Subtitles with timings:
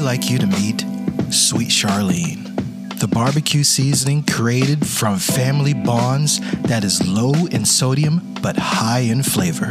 [0.00, 0.84] like you to meet
[1.30, 8.56] Sweet Charlene, the barbecue seasoning created from family bonds that is low in sodium but
[8.56, 9.70] high in flavor.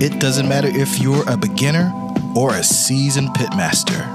[0.00, 1.92] It doesn't matter if you're a beginner
[2.36, 4.06] or a seasoned pitmaster.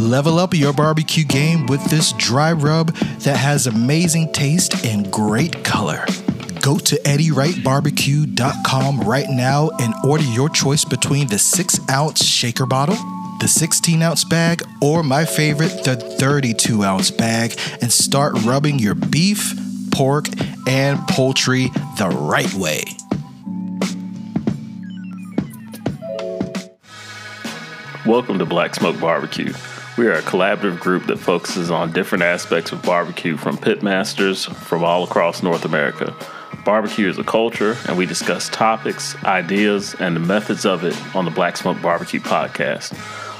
[0.00, 5.64] Level up your barbecue game with this dry rub that has amazing taste and great
[5.64, 6.04] color.
[6.60, 12.96] Go to EddieWrightBarbecue.com right now and order your choice between the 6 ounce shaker bottle,
[13.40, 18.94] the 16 ounce bag, or my favorite, the 32 ounce bag, and start rubbing your
[18.94, 19.54] beef,
[19.92, 20.26] pork,
[20.66, 22.82] and poultry the right way.
[28.04, 29.52] Welcome to Black Smoke Barbecue.
[29.96, 34.82] We are a collaborative group that focuses on different aspects of barbecue from pitmasters from
[34.82, 36.14] all across North America.
[36.64, 41.24] Barbecue is a culture, and we discuss topics, ideas, and the methods of it on
[41.24, 42.96] the Black Smoke Barbecue podcast.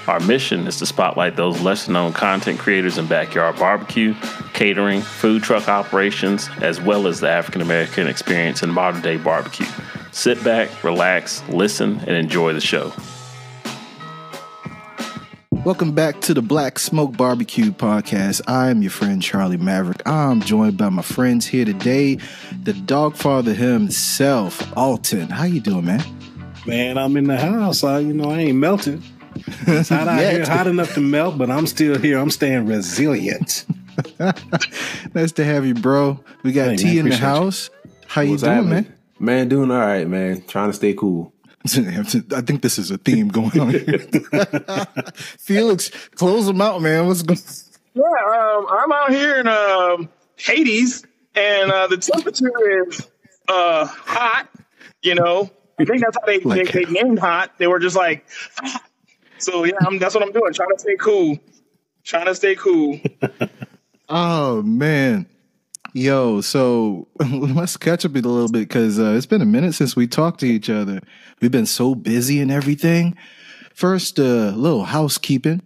[0.09, 4.15] Our mission is to spotlight those lesser known content creators in backyard barbecue,
[4.55, 9.67] catering, food truck operations, as well as the African American experience in modern day barbecue.
[10.11, 12.91] Sit back, relax, listen, and enjoy the show.
[15.51, 18.41] Welcome back to the Black Smoke Barbecue Podcast.
[18.47, 20.01] I am your friend Charlie Maverick.
[20.09, 22.15] I'm joined by my friends here today,
[22.63, 25.29] the Dogfather himself, Alton.
[25.29, 26.03] How you doing, man?
[26.65, 27.85] Man, I'm in the house.
[27.85, 29.03] I, you know, I ain't melting.
[29.67, 32.19] It's hot out here, hot enough to melt, but I'm still here.
[32.19, 33.65] I'm staying resilient.
[35.15, 36.21] nice to have you, bro.
[36.43, 37.27] We got Hey, T man, in the appreciate you.
[37.27, 37.71] house.
[38.07, 38.71] How you doing, happening?
[38.71, 38.95] man?
[39.19, 40.43] Man, doing all right, man.
[40.47, 41.33] Trying to stay cool.
[41.67, 43.99] I think this is a theme going on here.
[45.39, 47.07] Felix, close them out, man.
[47.07, 47.39] What's going
[47.95, 51.05] Yeah, um, I'm out here in um, Hades,
[51.35, 52.53] and uh, the temperature
[52.89, 53.09] is
[53.49, 54.49] uh, hot.
[55.03, 57.59] You know, I think that's how they, Like- they, they named hot.
[57.59, 58.25] They were just like,
[58.57, 58.83] hot.
[59.39, 60.53] So yeah, I'm, that's what I'm doing.
[60.53, 61.39] Trying to stay cool.
[62.05, 63.01] Trying to stay cool.
[64.09, 65.27] Oh man.
[65.93, 69.97] Yo, so let's catch up a little bit because uh, it's been a minute since
[69.97, 71.01] we talked to each other.
[71.41, 73.17] We've been so busy and everything.
[73.75, 75.63] First, a uh, little housekeeping.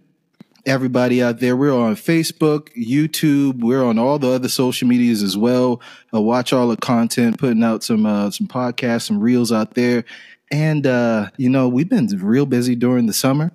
[0.65, 5.35] Everybody out there, we're on Facebook, YouTube, we're on all the other social medias as
[5.35, 5.81] well.
[6.13, 10.05] Uh, watch all the content, putting out some uh, some podcasts, some reels out there.
[10.51, 13.51] And uh, you know, we've been real busy during the summer,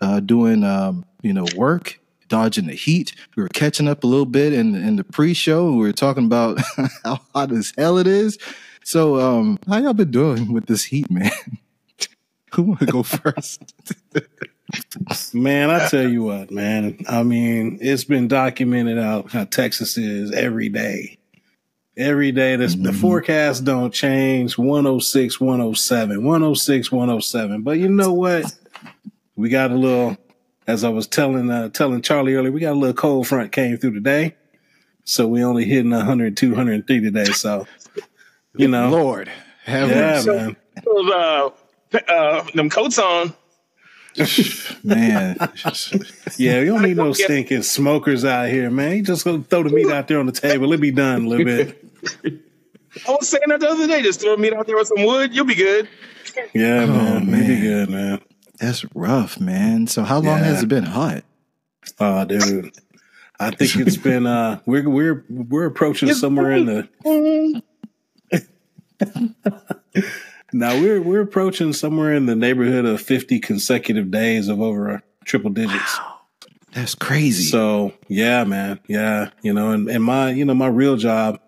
[0.00, 3.14] uh, doing um, you know work, dodging the heat.
[3.36, 6.58] We were catching up a little bit in in the pre-show, we were talking about
[7.04, 8.38] how hot as hell it is.
[8.82, 11.30] So, um, how y'all been doing with this heat, man?
[12.54, 13.74] Who want to go first?
[15.34, 16.98] Man, I tell you what, man.
[17.08, 21.18] I mean, it's been documented out how Texas is every day.
[21.96, 27.62] Every day, this, the forecast don't change 106, 107, 106, 107.
[27.62, 28.54] But you know what?
[29.36, 30.16] We got a little,
[30.66, 33.76] as I was telling uh, telling Charlie earlier, we got a little cold front came
[33.76, 34.36] through today.
[35.04, 37.24] So we only hitting 102, 103 today.
[37.24, 37.66] So,
[38.56, 39.30] you know, Lord,
[39.64, 40.30] have yeah, mercy.
[40.30, 40.56] man.
[40.84, 41.50] Those, uh,
[42.08, 43.34] uh, them coats on.
[44.84, 45.36] man.
[46.36, 48.96] Yeah, we don't need no stinking smokers out here, man.
[48.96, 50.72] You just gonna throw the meat out there on the table.
[50.72, 51.84] It'll be done a little bit.
[53.06, 54.02] I was saying that the other day.
[54.02, 55.34] Just throw meat out there with some wood.
[55.34, 55.88] You'll be good.
[56.54, 57.28] Yeah, man.
[57.28, 58.20] It'll be good, man.
[58.58, 59.86] That's rough, man.
[59.86, 60.44] So, how long Yeah.
[60.44, 61.24] has it been hot?
[61.98, 62.72] Oh, dude.
[63.38, 67.62] I think it's been uh we're we're we're approaching somewhere in the
[70.52, 75.50] now we're we're approaching somewhere in the neighborhood of fifty consecutive days of over triple
[75.50, 75.98] digits.
[75.98, 76.20] Wow.
[76.72, 77.44] That's crazy.
[77.44, 81.40] So yeah, man, yeah, you know, and, and my you know my real job,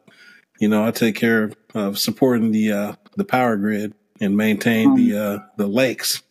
[0.58, 4.94] you know, I take care of, of supporting the uh, the power grid and maintain
[4.94, 6.22] the uh, the lakes.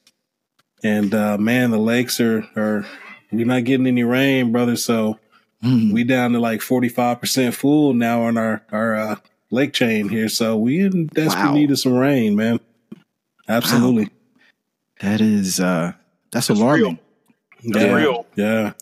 [0.83, 2.85] And uh, man, the lakes are are
[3.31, 4.75] we're not getting any rain, brother.
[4.75, 5.19] So
[5.63, 5.93] Mm.
[5.93, 9.15] we down to like forty five percent full now on our our uh,
[9.51, 10.29] lake chain here.
[10.29, 11.53] So we in desperate Wow.
[11.53, 12.59] need of some rain, man.
[13.47, 14.09] Absolutely,
[15.01, 15.93] that is uh
[16.31, 16.99] that's It's alarming.
[17.63, 18.25] That's yeah, real.
[18.35, 18.73] yeah.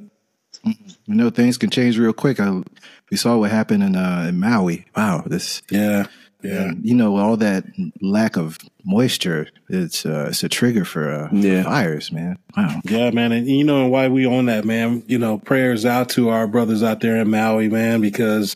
[0.63, 2.39] You know, things can change real quick.
[2.39, 2.61] I,
[3.09, 4.85] we saw what happened in uh, in Maui.
[4.95, 6.05] Wow, this Yeah,
[6.43, 6.63] yeah.
[6.69, 7.65] and, you know all that
[8.01, 9.47] lack of moisture.
[9.69, 11.63] It's uh, it's a trigger for uh, Yeah.
[11.63, 12.37] fires, man.
[12.55, 12.81] Wow.
[12.83, 15.03] Yeah, man, and you know why we on that, man.
[15.07, 18.55] You know, prayers out to our brothers out there in Maui, man, because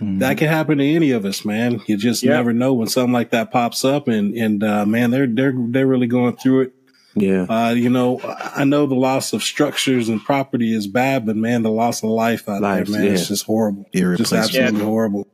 [0.00, 1.80] that can happen to any of us, man.
[1.86, 2.32] You just Yeah.
[2.32, 5.86] never know when something like that pops up, and and uh, man, they're they're they're
[5.86, 6.72] really going through it.
[7.16, 7.42] Yeah.
[7.48, 11.62] Uh, you know, I know the loss of structures and property is bad, but man,
[11.62, 13.86] the loss of life out Lives, there, man, it's just horrible.
[13.94, 14.84] Just absolutely Yeah.
[14.84, 15.28] horrible.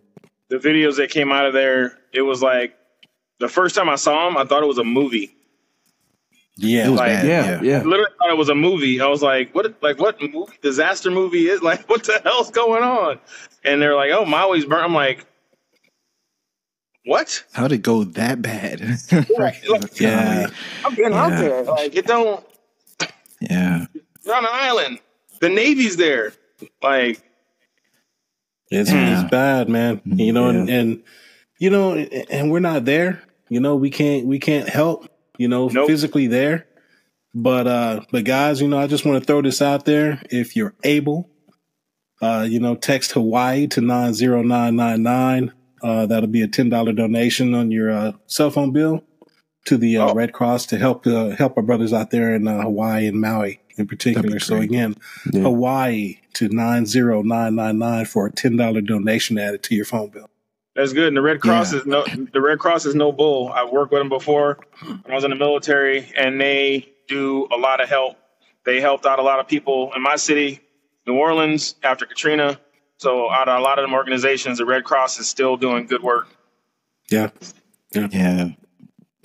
[0.50, 2.74] The videos that came out of there, it was like
[3.38, 5.34] the first time I saw them, I thought it was a movie.
[6.56, 7.26] Yeah, It was like, bad.
[7.26, 7.60] Yeah, Yeah.
[7.62, 7.78] yeah.
[7.80, 9.00] I literally thought it was a movie.
[9.00, 12.82] I was like, what like what movie disaster movie is like what the hell's going
[12.82, 13.18] on?
[13.64, 14.84] And they're like, Oh, Maui's burnt.
[14.84, 15.26] I'm like,
[17.04, 17.44] What?
[17.52, 18.80] How'd it go that bad?
[19.38, 19.56] right.
[19.68, 20.48] Like, yeah.
[20.84, 21.40] I'm getting out Yeah.
[21.40, 21.62] there.
[21.64, 22.44] Like it don't
[23.40, 23.86] Yeah.
[24.24, 24.98] you're on an island.
[25.40, 26.32] The Navy's there.
[26.82, 27.22] Like
[28.70, 29.22] It's, Yeah.
[29.22, 30.00] it's bad, man.
[30.04, 31.02] You know, and, and
[31.58, 33.22] you know, and we're not there.
[33.48, 35.08] You know, we can't we can't help.
[35.38, 35.86] You know, Nope.
[35.88, 36.66] physically there.
[37.34, 40.20] But uh, but guys, you know, I just want to throw this out there.
[40.30, 41.28] If you're able,
[42.20, 45.52] uh, you know, text Hawaii to nine zero nine nine nine.
[45.82, 49.02] Uh, that'll be a ten dollar donation on your uh, cell phone bill
[49.66, 50.14] to the uh, Oh.
[50.14, 53.60] Red Cross to help uh, help our brothers out there in uh, Hawaii and Maui
[53.76, 54.38] in particular.
[54.40, 54.96] So again,
[55.32, 55.42] Yeah.
[55.42, 59.84] Hawaii to nine zero nine nine nine for a ten dollar donation added to your
[59.86, 60.28] phone bill.
[60.76, 61.08] That's good.
[61.08, 61.80] And the Red Cross Yeah.
[61.80, 63.48] is no the Red Cross is no bull.
[63.48, 67.56] I've worked with them before when I was in the military and they do a
[67.56, 68.16] lot of help.
[68.66, 70.60] They helped out a lot of people in my city,
[71.10, 72.58] New Orleans, after Katrina.
[72.98, 76.02] So out of a lot of them organizations, the Red Cross is still doing good
[76.02, 76.28] work.
[77.10, 77.30] Yeah,
[77.94, 78.50] Yeah.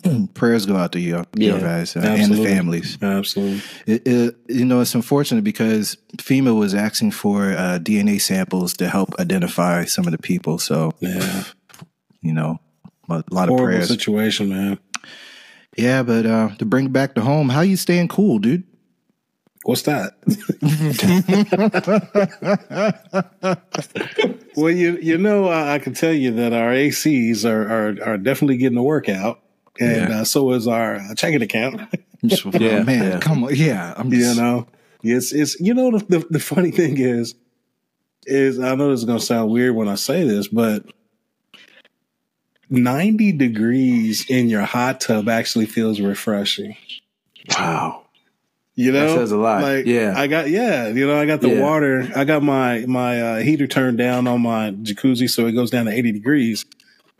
[0.35, 2.97] Prayers go out to you, you guys, uh, and the families.
[3.01, 3.61] absolutely.
[3.87, 8.87] It, it, you know, it's unfortunate because FEMA was asking for uh, DNA samples to
[8.87, 10.59] help identify some of the people.
[10.59, 11.43] So, Yeah,
[12.21, 12.59] you know,
[13.09, 13.87] a lot of horrible prayers.
[13.87, 14.79] situation, man.
[15.75, 18.63] Yeah, but uh, to bring it back to home, how you staying cool, dude?
[19.65, 20.13] What's that?
[24.55, 28.17] well, you you know, I, I can tell you that our ACs are are, are
[28.17, 29.39] definitely getting a workout,
[29.79, 30.21] and Yeah.
[30.21, 31.81] uh, so is our uh, checking account.
[32.25, 33.19] Just- Yeah, man, yeah.
[33.19, 33.93] come on, yeah.
[33.97, 34.67] I'm you know,
[35.03, 37.33] it's it's you know the, the the funny thing is
[38.25, 40.85] is I know this is gonna sound weird when I say this, but.
[42.67, 46.75] 90 degrees in your hot tub actually feels refreshing.
[47.51, 48.04] Wow.
[48.77, 49.61] You know, That says a lot.
[49.61, 50.13] Like, Yeah.
[50.15, 50.89] I got yeah.
[50.89, 51.61] You know, I got the Yeah.
[51.61, 52.09] water.
[52.15, 55.85] I got my my uh, heater turned down on my jacuzzi, so it goes down
[55.85, 56.65] to eighty degrees.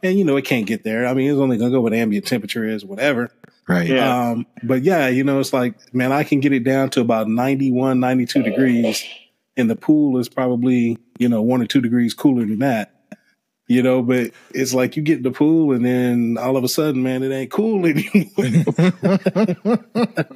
[0.04, 1.07] And you know, it can't get there.
[1.07, 3.31] I mean, it's only gonna go what ambient temperature is, whatever.
[3.68, 3.88] right.
[3.88, 4.30] Yeah.
[4.31, 7.28] Um, but yeah, you know, it's like, man, I can get it down to about
[7.30, 9.04] 91, 92 degrees,
[9.58, 12.94] and the pool is probably you know one or two degrees cooler than that.
[13.67, 16.67] You know, but it's like you get in the pool and then all of a
[16.67, 18.27] sudden, man, it ain't cool anymore.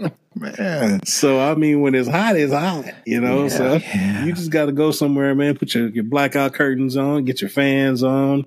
[0.35, 1.05] Man.
[1.05, 3.47] So I mean, when it's hot, it's hot, you know.
[3.49, 4.25] so yeah.
[4.25, 5.57] you just got to go somewhere, man.
[5.57, 8.45] Put your, your blackout curtains on, get your fans on,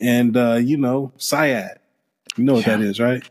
[0.00, 1.76] and uh, you know, Syad.
[2.36, 3.22] You know what that is, right?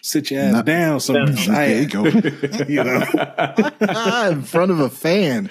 [0.00, 2.04] Sit your ass Not- down, some There you go.
[2.68, 3.00] You know,
[4.30, 5.50] in front of a fan.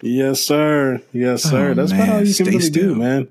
[0.00, 1.70] yes, sir, yes, sir.
[1.70, 3.28] Oh, That's about all you can stay really do, man.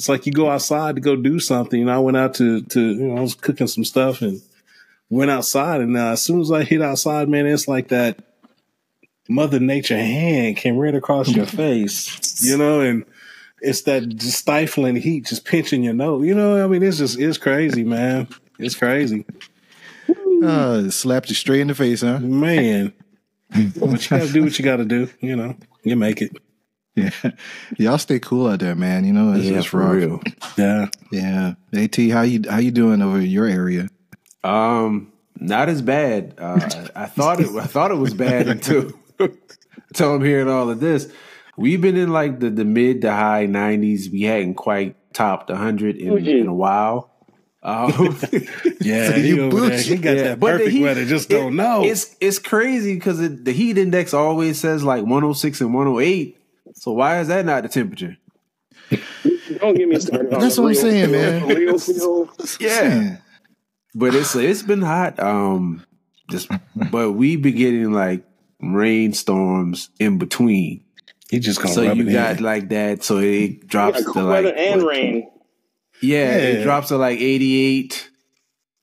[0.00, 1.78] It's like you go outside to go do something.
[1.78, 4.40] You know, I went out to to you know, I was cooking some stuff and
[5.10, 8.18] went outside, and uh, as soon as I hit outside, man, it's like that
[9.28, 13.04] Mother Nature hand came right across your face, you know, and
[13.60, 16.26] it's that stifling heat just pinching your nose.
[16.26, 18.26] You know, I mean, it's just it's crazy, man.
[18.58, 19.26] It's crazy,
[20.42, 22.20] Uh, slapped you straight in the face, huh?
[22.20, 22.94] man.
[23.50, 25.10] but you got to do what you got to do.
[25.20, 26.32] You know, you make it.
[26.96, 27.10] Yeah.
[27.78, 29.04] Y'all stay cool out there, man.
[29.04, 29.92] You know, it's, Yeah, it's for rough.
[29.94, 30.20] real.
[30.58, 31.54] Yeah, Yeah.
[31.72, 33.88] AT, how you how you doing over your area?
[34.44, 36.34] Um, not as bad.
[36.38, 36.60] Uh,
[36.96, 37.48] I thought it.
[37.56, 41.12] I thought it was bad until until I'm hearing all of this.
[41.56, 44.10] We've been in like the, the mid to high 90s.
[44.10, 47.10] We hadn't quite topped 100 in, in a while.
[47.62, 48.18] Um,
[48.80, 49.08] yeah.
[49.08, 51.04] So he you over there, he got yeah, that but the perfect heat- weather.
[51.04, 51.84] Just it- don't know.
[51.84, 56.38] It's it's crazy because the heat index always says like 106 and 108.
[56.80, 58.16] So why is that not the temperature?
[59.58, 60.30] Don't get me started.
[60.30, 61.46] That's what I'm saying, man.
[61.46, 62.30] the Real.
[62.58, 63.18] Yeah.
[63.94, 65.20] But it's it's been hot.
[65.20, 65.84] Um,
[66.30, 66.48] just
[66.90, 68.24] but we've been getting like
[68.62, 70.82] rainstorms in between.
[71.28, 72.42] he just gonna So rub you it got in.
[72.44, 73.04] like that.
[73.04, 75.30] So it drops Yeah, to like weather and what- rain.
[76.00, 78.09] Yeah, it drops to like eighty eight.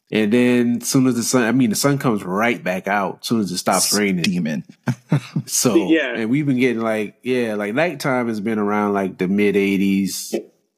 [0.09, 3.19] And then as soon as the sun, I mean, the sun comes right back out
[3.21, 4.23] as soon as it stops raining.
[4.23, 4.63] Demon.
[5.45, 6.15] So Yeah.
[6.15, 10.33] and we've been getting like yeah, like nighttime has been around like the mid eighties,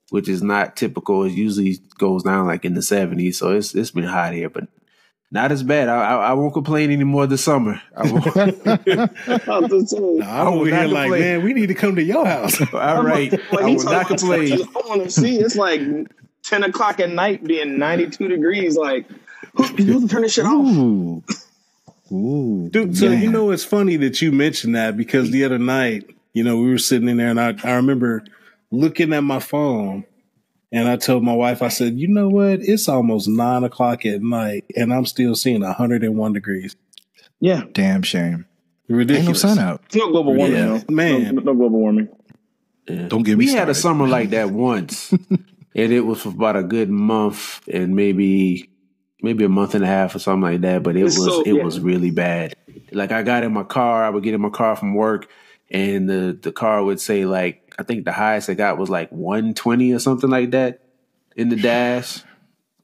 [0.09, 1.23] which is not typical.
[1.25, 3.37] It usually goes down like in the seventies.
[3.39, 4.67] So it's it's been hot here, but
[5.31, 5.89] not as bad.
[5.89, 7.79] I I, I won't complain anymore this summer.
[7.95, 8.37] I won't.
[9.47, 10.21] I'm just saying.
[10.23, 12.59] I'm over here like, man, we need to come to your house.
[12.73, 14.49] All right, When I he will talk not about complain.
[14.49, 15.37] temperatures, I want to see.
[15.39, 15.81] It's like
[16.49, 18.75] ten o'clock at night, being ninety-two degrees.
[18.77, 19.05] Like,
[19.77, 20.53] you turn this shit off.
[20.65, 21.23] Ooh.
[22.11, 22.69] Ooh.
[22.71, 23.21] Dude, so man.
[23.21, 26.69] you know it's funny that you mentioned that because the other night, you know, we
[26.69, 28.23] were sitting in there and I, I remember
[28.71, 30.05] looking at my phone
[30.71, 32.61] and I told my wife, I said, you know what?
[32.61, 36.75] It's almost nine o'clock at night and I'm still seeing 101 degrees.
[37.39, 38.23] Yeah, Damn shame.
[38.25, 38.45] Ain't
[38.89, 39.41] no Ridiculous.
[39.41, 39.83] sun out.
[39.85, 40.81] it's no global warming, Yeah.
[40.89, 41.35] Man.
[41.35, 42.09] no, no global warming.
[42.87, 45.13] Don't get me we had a summer like that once,
[45.83, 48.69] and it was for about a good month and maybe
[49.21, 50.83] maybe a month and a half or something like that.
[50.83, 51.63] But it was so- it yeah.
[51.63, 52.55] was really bad.
[52.91, 55.29] Like I got in my car, I would get in my car from work,
[55.69, 59.09] and the the car would say like I think the highest I got was like
[59.11, 60.81] one twenty or something like that
[61.35, 62.23] in the dash.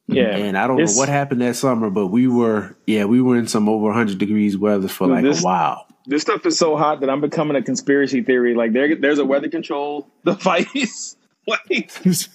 [0.07, 3.37] Yeah, And I don't know what happened that summer, but we were yeah we were
[3.37, 5.87] in some over hundred degrees weather for like this- a while.
[6.05, 8.53] this stuff is so hot that I'm becoming a conspiracy theory.
[8.53, 11.15] Like there, there's a weather control device.
[11.47, 12.29] like there's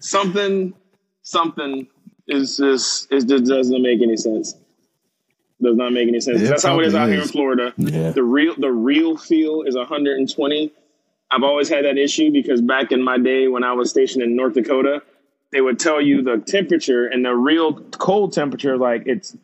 [0.00, 0.74] something,
[1.22, 1.86] something
[2.28, 4.54] is just it just doesn't make any sense.
[5.62, 6.42] Does not make any sense.
[6.42, 7.28] It That's how it is out probably here in.
[7.28, 7.74] Florida.
[7.76, 8.10] Yeah.
[8.10, 10.72] The real the real feel is 120.
[11.30, 14.36] I've always had that issue because back in my day when I was stationed in
[14.36, 15.02] North Dakota,
[15.52, 19.36] they would tell you the temperature and the real cold temperature like it's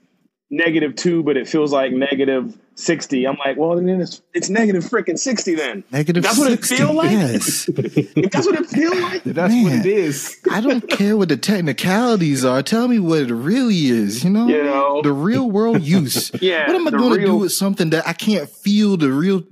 [0.53, 3.27] negative two, but it feels like negative sixty.
[3.27, 5.83] I'm like, well, then it's it's negative freaking sixty then.
[5.91, 7.11] Negative That's what it 60, feel like?
[7.11, 7.65] Yes.
[7.75, 9.23] That's what it feels like.
[9.25, 10.39] That's what it is.
[10.51, 12.63] I don't care what the technicalities are.
[12.63, 14.47] Tell me what it really is, you know?
[14.47, 15.03] You know?
[15.03, 16.31] The real world use.
[16.41, 19.11] Yeah, What am I the going to do with something that I can't feel the
[19.13, 19.43] real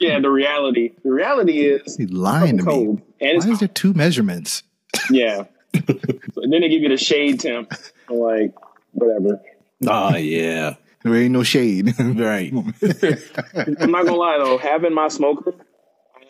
[0.00, 0.92] Yeah, the reality.
[1.04, 2.72] The reality is He's lying to me.
[2.72, 3.02] cold.
[3.20, 4.62] And it's Why is there two measurements?
[5.10, 5.44] yeah.
[5.74, 5.82] so
[6.36, 7.72] then they give you the shade temp.
[8.08, 8.54] I'm like,
[8.92, 9.40] whatever.
[9.86, 11.94] Oh yeah, There ain't no shade.
[12.00, 12.52] right.
[13.80, 15.54] I'm not gonna lie though, having my smoker,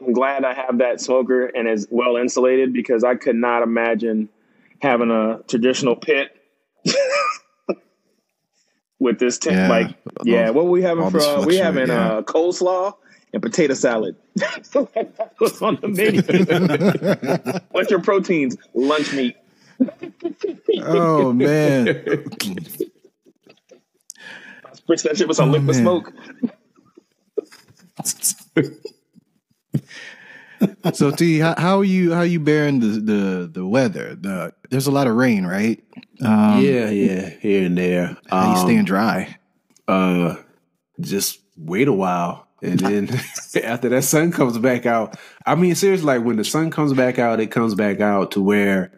[0.01, 4.29] I'm glad I have that smoker and is well insulated because I could not imagine
[4.81, 6.31] having a traditional pit
[8.99, 9.57] with this tent.
[9.57, 9.69] Yeah.
[9.69, 12.19] Like, yeah, what we having all for this uh, we having fluctuate, yeah.
[12.19, 12.95] uh, coleslaw
[13.33, 14.17] and potato salad.
[14.37, 17.61] that was on the menu.
[17.71, 18.57] What's your proteins?
[18.75, 19.37] Lunch meat.
[20.83, 22.29] oh man.
[24.89, 25.83] Spritz that shit with some liquid man.
[25.83, 26.13] smoke.
[30.93, 34.17] So T, how, how are you how are you bearing the the the weather?
[34.17, 35.83] The there's a lot of rain, right?
[36.21, 38.17] Um yeah, yeah, here and there.
[38.29, 39.37] How you Um, staying dry?
[39.87, 40.37] uh
[41.01, 43.09] just wait a while and then
[43.65, 45.17] after that sun comes back out
[45.47, 48.43] i mean seriously like when the sun comes back out it comes back out to
[48.43, 48.93] where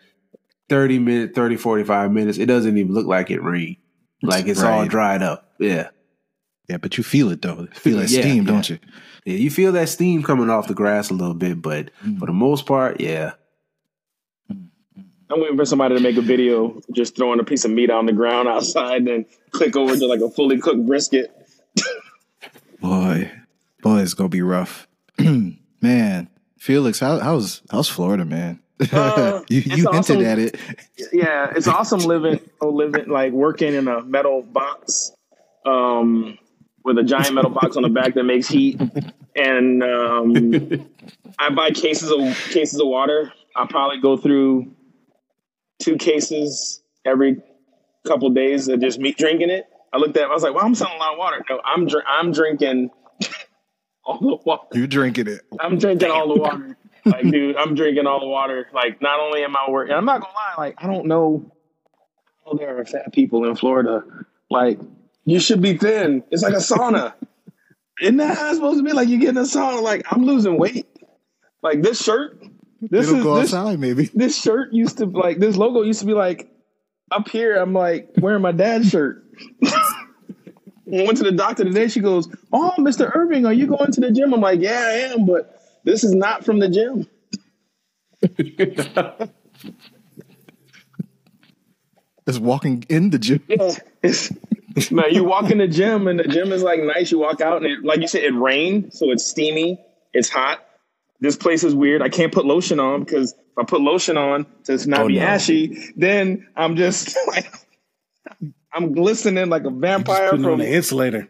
[0.69, 3.77] 30 minutes 30 45 minutes it doesn't even look like it rained
[4.23, 5.89] like it's all dried up yeah
[6.69, 7.67] Yeah, but you feel it though.
[7.73, 8.53] Feel that Yeah, steam, yeah.
[8.53, 8.79] don't you?
[9.25, 12.19] yeah you feel that steam coming off the grass a little bit but mm.
[12.19, 13.33] for the most part yeah
[15.31, 18.07] I'm waiting for somebody to make a video just throwing a piece of meat on
[18.07, 21.31] the ground outside and click over to like a fully cooked brisket.
[22.81, 23.31] Boy,
[23.83, 24.89] boy, it's gonna be rough.
[25.19, 28.60] man, Felix, how, how's how's Florida, man?
[28.93, 30.25] Uh, you you hinted awesome.
[30.25, 30.57] at it.
[31.13, 35.13] Yeah, it's awesome living living like working in a metal box
[35.67, 36.39] um,
[36.85, 38.81] with a giant metal box on the back that makes heat.
[39.37, 40.89] And um,
[41.39, 42.21] I buy cases of
[42.51, 43.33] cases of water.
[43.55, 44.73] I probably go through
[45.81, 47.43] two cases every
[48.07, 49.67] couple days of just me drinking it.
[49.93, 51.45] I looked at it, I was like, well, I'm selling a lot of water.
[51.51, 52.91] No, I'm dr- I'm drinking
[54.05, 54.67] all the water.
[54.73, 55.41] You're drinking it?
[55.59, 56.77] I'm drinking all the water.
[57.05, 58.69] Like, dude, I'm drinking all the water.
[58.75, 60.55] Like, not only am I working, I'm not gonna lie.
[60.59, 61.51] Like, I don't know.
[62.47, 64.05] Oh, there are fat people in Florida.
[64.51, 64.79] Like,
[65.25, 66.25] you should be thin.
[66.31, 67.15] It's like a sauna.
[68.01, 68.93] Isn't that how it's supposed to be?
[68.93, 69.83] Like, you get in a sauna.
[69.83, 70.87] Like, I'm losing weight.
[71.63, 72.41] Like this shirt.
[72.81, 74.07] This It'll is go this, outside, maybe.
[74.15, 76.51] this shirt used to like this logo used to be like
[77.11, 77.57] up here.
[77.57, 79.25] I'm like wearing my dad's shirt.
[79.67, 81.89] I went to the doctor today.
[81.89, 83.15] She goes, "Oh, Mr.
[83.15, 86.15] Irving, are you going to the gym?" I'm like, "Yeah, I am, but this is
[86.15, 87.07] not from the gym."
[92.27, 93.43] It's walking in the gym.
[93.49, 93.73] Yeah,
[94.03, 94.31] it's,
[94.93, 97.11] man, you walk in the gym and the gym is like nice.
[97.11, 99.81] You walk out and it, like you said, it rained, so it's steamy,
[100.13, 100.65] it's hot.
[101.19, 102.03] This place is weird.
[102.03, 105.17] I can't put lotion on because if I put lotion on to not Oh, be
[105.17, 105.23] no.
[105.23, 107.53] ashy, then I'm just like
[108.73, 111.29] I'm glistening like a vampire on from the insulator.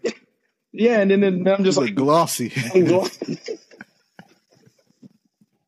[0.73, 2.53] yeah, and then, then I'm just It's like like glossy.
[2.75, 3.39] I'm glossy.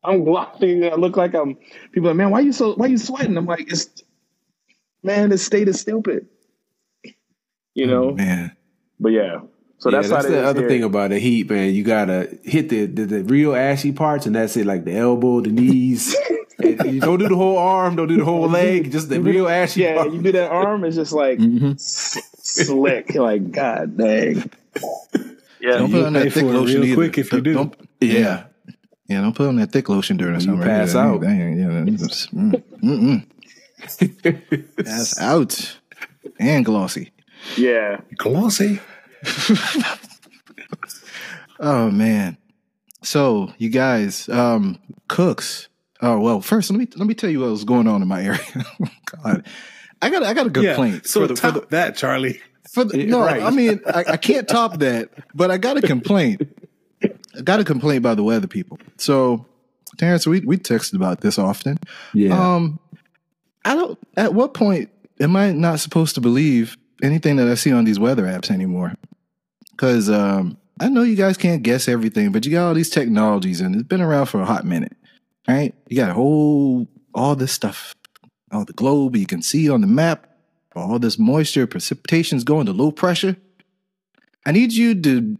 [0.03, 0.89] I'm glossy.
[0.89, 1.55] I look like I'm.
[1.91, 2.73] People are like, man, why you so?
[2.75, 3.37] Why you sweating?
[3.37, 3.87] I'm like, it's
[5.01, 6.27] man, this state is stupid.
[7.75, 8.55] You know, oh, Man,
[8.99, 9.39] but yeah.
[9.79, 10.69] So yeah, that's, that's how the other here.
[10.69, 11.73] thing about the heat, man.
[11.73, 15.41] You gotta hit the, the, the real ashy parts, and that's it, like the elbow,
[15.41, 16.15] the knees.
[16.63, 19.81] You don't do the whole arm, don't do the whole leg, just the real ashy
[19.81, 20.13] Yeah, part.
[20.13, 23.13] you do that arm, it's just like s- slick.
[23.13, 24.49] You're like, God dang.
[25.59, 26.95] Yeah, don't put you'll on that thick for it lotion real either.
[26.95, 27.53] quick if you do.
[27.53, 28.45] Don't- Yeah.
[29.13, 30.65] Yeah, don't put on that thick lotion during the You summer.
[30.65, 30.99] pass either.
[30.99, 31.21] out.
[31.21, 33.25] That yeah, that's- mm,
[34.85, 35.79] pass out
[36.39, 37.11] and glossy.
[37.57, 38.01] Yeah.
[38.17, 38.79] Glossy.
[41.59, 42.37] Oh man.
[43.03, 45.69] So you guys, um, cooks.
[46.01, 48.21] Oh well, first let me let me tell you what was going on in my
[48.23, 48.39] area.
[49.23, 49.45] God,
[50.01, 50.95] I got I got a complaint.
[50.95, 51.01] Yeah.
[51.05, 52.41] So for the, top for the, that, Charlie.
[52.69, 53.41] for the, no, right.
[53.41, 56.41] I mean I, I can't top that, but I got a complaint.
[57.37, 58.79] I got a complaint by the weather people.
[58.97, 59.45] So
[59.97, 61.77] Terrance, we we texted about this often.
[62.13, 62.37] Yeah.
[62.37, 62.79] Um,
[63.65, 63.99] I don't.
[64.17, 67.99] At what point am I not supposed to believe anything that I see on these
[67.99, 68.93] weather apps anymore?
[69.71, 73.61] Because um, I know you guys can't guess everything, but you got all these technologies,
[73.61, 74.95] and it's been around for a hot minute,
[75.47, 75.73] right?
[75.89, 77.95] You got a whole all this stuff,
[78.51, 80.27] all the globe you can see on the map,
[80.75, 83.37] all this moisture, precipitation's going to low pressure.
[84.45, 85.37] I need you to,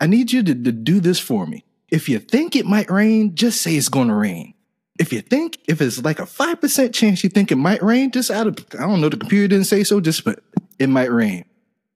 [0.00, 1.64] I need you to, to do this for me.
[1.88, 4.54] If you think it might rain, just say it's going to rain
[4.98, 8.10] if you think if it's like a five percent chance you think it might rain,
[8.10, 10.40] just out of I don't know, the computer didn't say so, just but
[10.78, 11.44] it might rain.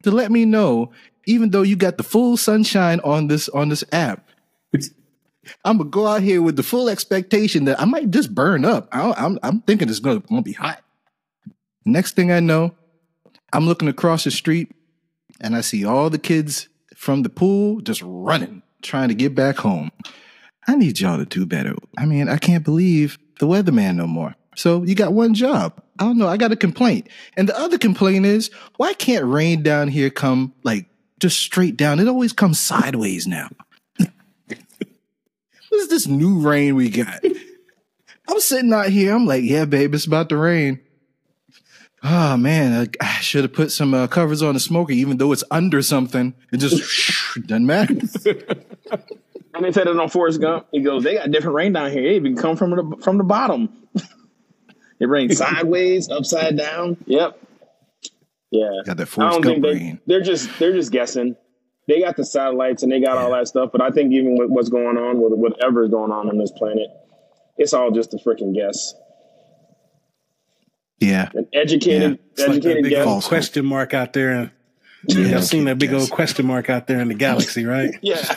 [0.03, 0.93] To let me know,
[1.26, 4.29] even though you got the full sunshine on this on this app.
[5.65, 8.88] I'm gonna go out here with the full expectation that I might just burn up.
[8.91, 10.83] I I'm I'm thinking it's gonna, gonna be hot.
[11.85, 12.75] Next thing I know,
[13.53, 14.75] I'm looking across the street
[15.41, 19.59] and I see all the kids from the pool just running, trying to get back
[19.59, 19.91] home.
[20.67, 21.76] I need y'all to do better.
[21.97, 24.35] I mean, I can't believe the weatherman no more.
[24.57, 25.81] So you got one job.
[25.99, 26.26] I don't know.
[26.26, 27.09] I got a complaint.
[27.37, 30.87] And the other complaint is why can't rain down here come like
[31.21, 32.00] just straight down?
[32.00, 33.50] It always comes sideways now.
[33.99, 34.59] what
[35.73, 37.23] is this new rain we got?
[38.29, 39.15] I'm sitting out here.
[39.15, 40.81] I'm like, yeah, babe, it's about to rain.
[42.09, 45.33] Oh man, I, I should have put some uh, covers on the smoker, even though
[45.33, 46.35] it's under something.
[46.53, 47.95] It just doesn't matter.
[49.57, 50.67] And they said it on Forrest Gump.
[50.71, 52.05] He goes, "They got different rain down here.
[52.05, 53.71] It even come from the from the bottom.
[55.01, 56.99] it rains sideways, upside down.
[57.07, 57.41] Yep.
[58.51, 58.69] Yeah.
[58.85, 60.01] Got that Forrest Gump they, rain.
[60.07, 61.37] they're just they're just guessing.
[61.89, 64.51] They got the satellites and they got all that stuff, but I think even with
[64.51, 66.89] what's going on with whatever's going on on this planet,
[67.57, 68.93] it's all just a freaking guess.
[71.00, 71.30] Yeah.
[71.35, 73.06] An educated, It's like educated big guess.
[73.06, 74.30] old question mark out there.
[74.30, 74.50] And,
[75.09, 77.95] Y'all seen that big old question mark out there in the galaxy, right?
[78.02, 78.37] Yeah,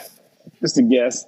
[0.59, 1.25] just a guess.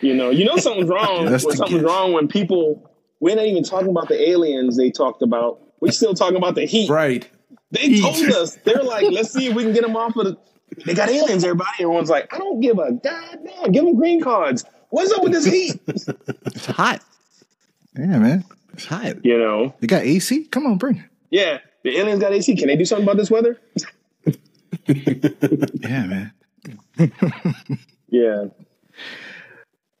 [0.00, 1.24] You know, you know something's wrong.
[1.26, 1.90] That's when the something's guess.
[1.90, 2.90] wrong when people.
[3.20, 5.60] We're not even talking about the aliens they talked about.
[5.80, 6.90] We're still talking about the heat.
[6.90, 7.28] right.
[7.70, 10.38] They told us they're like, let's see if we can get them off of the.
[10.84, 11.70] They got aliens, everybody.
[11.80, 13.72] Everyone's like, I don't give a goddamn.
[13.72, 14.64] Give them green cards.
[14.90, 15.80] What's up with this heat?
[15.86, 17.00] It's hot.
[17.96, 18.44] Yeah, man.
[18.72, 19.24] It's hot.
[19.24, 20.44] you know, You got AC?
[20.46, 21.04] Come on, bring it.
[21.30, 21.58] yeah.
[21.84, 22.54] The aliens got AC.
[22.56, 23.60] Can they do something about this weather?
[24.86, 26.32] Yeah, man.
[28.08, 28.44] Yeah.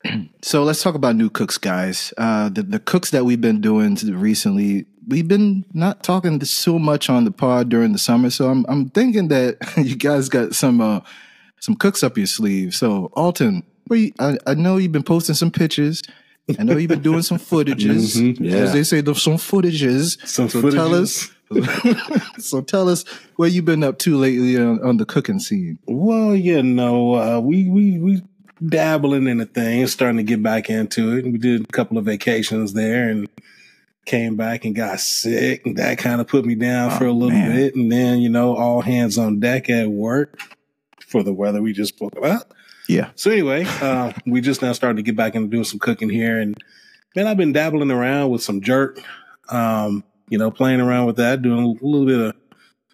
[0.42, 2.12] So let's talk about new cooks, guys.
[2.18, 7.08] Uh, the, the cooks that we've been doing recently, we've been not talking so much
[7.08, 8.28] on the pod during the summer.
[8.28, 11.00] So I'm I'm thinking that you guys got some uh,
[11.60, 12.74] some cooks up your sleeve.
[12.74, 16.02] So Alton, you, I, I know you've been posting some pictures.
[16.58, 18.56] I know you've been doing some footages, Mhm, yeah.
[18.56, 20.18] as they say, those some footages.
[20.26, 21.30] Some so tell us,
[22.38, 23.04] so tell us
[23.36, 25.78] where you've been up to lately on, on the cooking scene.
[25.86, 28.22] Well, you know, uh, we we we
[28.66, 31.24] dabbling in the thing, starting to get back into it.
[31.24, 33.28] We did a couple of vacations there and
[34.04, 37.14] came back and got sick, and that kind of put me down for a Oh,
[37.14, 37.54] little man.
[37.56, 37.76] bit.
[37.76, 40.40] And then, you know, all hands on deck at work
[41.06, 42.50] for the weather we just spoke about.
[42.88, 46.10] Yeah, So anyway, uh, we just now started to get back into doing some cooking
[46.10, 46.56] here, and
[47.14, 49.00] man, I've been dabbling around with some jerk.
[49.48, 52.34] Um, you know, playing around with that, doing a little bit of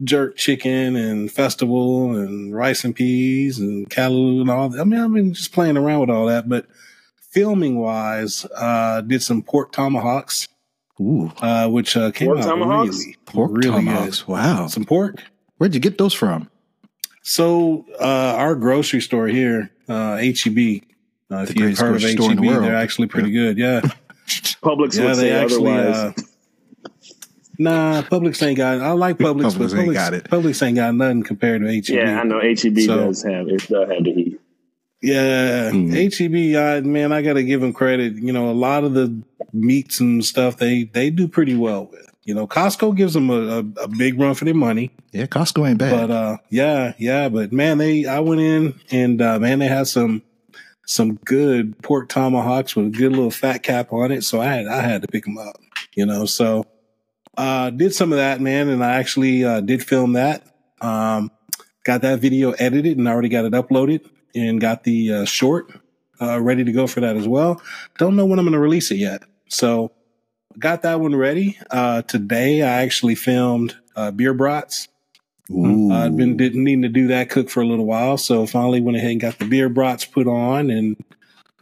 [0.05, 4.81] jerk chicken and festival and rice and peas and callaloo and all that.
[4.81, 6.67] I mean, I've been just playing around with all that, but
[7.31, 10.49] filming wise, uh, did some pork tomahawks,
[11.01, 12.99] ooh, uh, which uh, came Pork out tomahawks?
[12.99, 14.27] really, pork really tomahawks.
[14.29, 14.67] Wow.
[14.67, 15.23] Some pork.
[15.59, 16.51] where'd you get those from?
[17.23, 20.83] So uh, our grocery store here, uh, HEB.
[21.31, 22.65] Uh, if you've heard of grocery store in HEB, the world.
[22.65, 23.59] they're actually pretty good.
[23.59, 23.81] Yeah,
[24.63, 25.71] Publix yeah, would they say actually.
[25.73, 25.97] otherwise.
[25.97, 26.13] Uh,
[27.59, 28.81] nah, Publix ain't got.
[28.81, 30.25] I like Publix, Publix but ain't Publix, got it.
[30.25, 31.89] Publix ain't got nothing compared to HEB.
[31.89, 34.41] yeah, I know HEB So- does have it does have the heat.
[35.01, 35.93] Yeah, Mm.
[35.93, 36.57] HEB.
[36.61, 38.15] I, man, I got to give them credit.
[38.15, 39.23] You know, a lot of the
[39.53, 42.08] meats and stuff they they do pretty well with.
[42.29, 44.91] You know, Costco gives them a, a, a big run for their money.
[45.13, 45.93] Yeah, Costco ain't bad.
[45.93, 47.31] But uh, yeah, yeah.
[47.31, 50.21] But man, they I went in and uh, man, they had some
[50.85, 54.25] some good pork tomahawks with a good little fat cap on it.
[54.25, 55.57] So I had I had to pick them up.
[55.95, 56.67] You know, so
[57.39, 60.45] uh, did some of that, man, and I actually uh, did film that.
[60.83, 61.31] Um,
[61.87, 65.73] got that video edited and I already got it uploaded and got the uh, short
[66.21, 67.63] uh, ready to go for that as well.
[67.97, 69.23] Don't know when I'm going to release it yet.
[69.49, 69.93] So
[70.59, 71.59] got that one ready.
[71.71, 74.89] Uh, today I actually filmed uh, beer brats
[75.51, 78.99] I've been didn't needing to do that cook for a little while, so finally went
[78.99, 81.03] ahead and got the beer brats put on and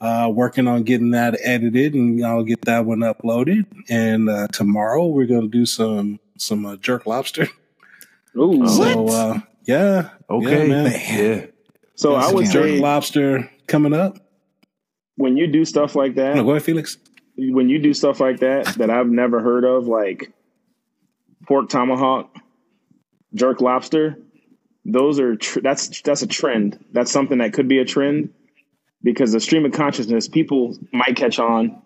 [0.00, 3.64] uh, working on getting that edited, and I'll get that one uploaded.
[3.88, 7.46] And uh, tomorrow we're gonna do some some uh, jerk lobster.
[8.36, 8.66] Ooh.
[8.66, 10.68] So uh, yeah, Okay.
[10.68, 10.92] yeah, man.
[10.92, 11.46] Yeah.
[11.94, 14.18] So I would Yes, jerk say lobster coming up.
[15.14, 16.98] when you do stuff like that, No, go ahead, Felix.
[17.36, 20.32] When you do stuff like that that I've never heard of, like
[21.46, 22.34] pork tomahawk,
[23.34, 24.18] jerk lobster,
[24.84, 26.82] those are tr- that's that's a trend.
[26.92, 28.32] That's something that could be a trend
[29.02, 31.80] because the stream of consciousness, people might catch on,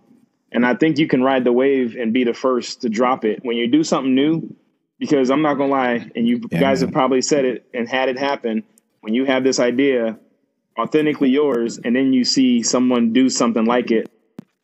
[0.52, 3.40] and I think you can ride the wave and be the first to drop it
[3.42, 4.54] when you do something new.
[4.98, 6.88] Because I'm not gonna lie, and you Yeah, guys man.
[6.88, 8.64] have probably said it and had it happen.
[9.00, 10.18] When you have this idea,
[10.78, 14.10] authentically yours, and then you see someone do something like it,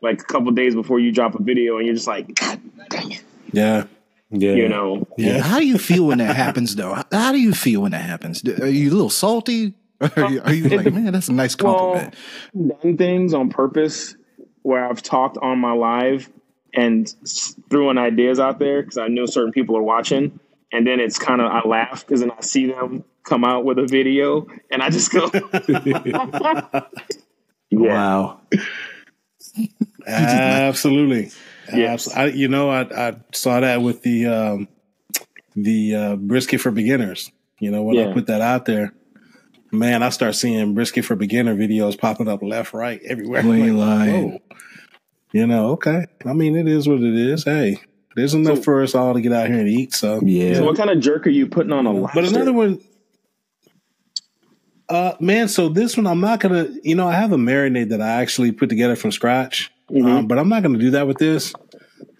[0.02, 3.12] like a couple days before you drop a video, and you're just like, God dang
[3.12, 3.84] it, Yeah,
[4.30, 4.52] Yeah.
[4.54, 5.06] you know.
[5.16, 5.40] yeah.
[5.40, 6.94] How do you feel when that happens, though?
[6.94, 8.42] How- How do you feel when that happens?
[8.60, 9.74] Are you a little salty?
[10.16, 12.14] Are you, are you like, man, that's a nice compliment?
[12.52, 14.14] Well, done things on purpose
[14.60, 16.28] where I've talked on my live
[16.74, 20.38] and s- throwing ideas out there because I know certain people are watching,
[20.70, 23.78] and then it's kind of I laugh because then I see them come out with
[23.78, 25.30] a video, and I just go,
[25.68, 26.82] yeah,
[27.72, 28.40] Wow.
[30.06, 31.30] Absolutely.
[31.72, 32.14] Yes.
[32.14, 34.68] I, you know, I, I saw that with the um,
[35.54, 37.30] the uh, brisket for beginners.
[37.58, 38.92] You know, when I put that out there,
[39.72, 43.42] man, I start seeing brisket for beginner videos popping up left, right, everywhere.
[43.42, 44.32] You ain't like, lying.
[44.32, 44.40] whoa.
[45.32, 46.06] You know, okay.
[46.24, 47.44] I mean, it is what it is.
[47.44, 47.80] Hey,
[48.14, 49.92] there's enough for us all to get out here and eat.
[49.92, 50.54] So, Yeah.
[50.54, 52.22] So what kind of jerk are you putting on a lobster?
[52.22, 52.80] but another one,
[54.88, 55.48] uh, man.
[55.48, 56.68] So this one, I'm not gonna.
[56.82, 60.38] You know, I have a marinade that I actually put together from scratch, um, but
[60.38, 61.52] I'm not gonna do that with this.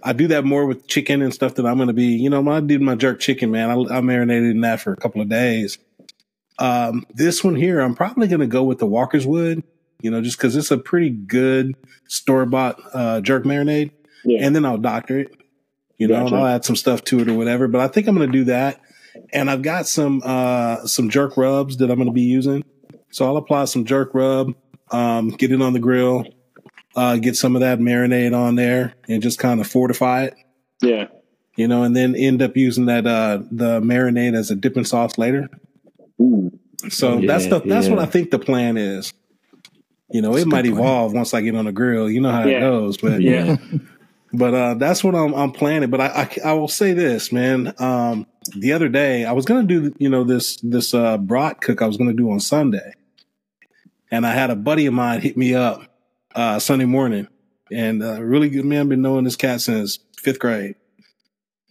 [0.02, 2.16] I do that more with chicken and stuff that I'm gonna be.
[2.16, 4.92] You know, when I did my jerk chicken, man, I, I marinated in that for
[4.92, 5.79] a couple of days.
[6.59, 9.62] Um, this one here, I'm probably gonna go with the Walkerswood.
[10.02, 11.74] You know, just because it's a pretty good
[12.07, 13.90] store bought uh, jerk marinade,
[14.24, 14.44] Yeah.
[14.46, 15.35] and then I'll doctor it.
[15.96, 16.37] You know, and Gotcha.
[16.37, 17.66] I'll add some stuff to it or whatever.
[17.68, 18.79] But I think I'm going to do that.
[19.33, 22.62] And I've got some uh, some jerk rubs that I'm going to be using.
[23.11, 24.55] So I'll apply some jerk rub,
[24.90, 26.26] um, get it on the grill,
[26.96, 30.35] uh, get some of that marinade on there, and just kind of fortify it.
[30.82, 31.06] yeah,
[31.56, 35.16] You know, and then end up using that uh, the marinade as a dipping sauce
[35.18, 35.48] later.
[36.20, 36.50] Ooh.
[36.88, 37.98] So Yeah, that's the that's what.
[37.98, 39.12] I think the plan is.
[40.11, 40.82] You know, it might good plan.
[40.85, 42.09] evolve once I get on the grill.
[42.11, 42.56] You know how Yeah.
[42.59, 43.56] it goes, but yeah,
[44.32, 45.90] but uh, that's what I'm, I'm planning.
[45.90, 47.74] But I, I, I will say this, man.
[47.78, 51.82] Um, the other day, I was gonna do, you know, this this uh, brat cook
[51.82, 52.94] I was gonna do on Sunday,
[54.11, 55.82] and I had a buddy of mine hit me up
[56.37, 57.27] uh, Sunday morning,
[57.72, 58.88] and uh, really good man.
[58.88, 60.77] Been knowing this cat since fifth grade,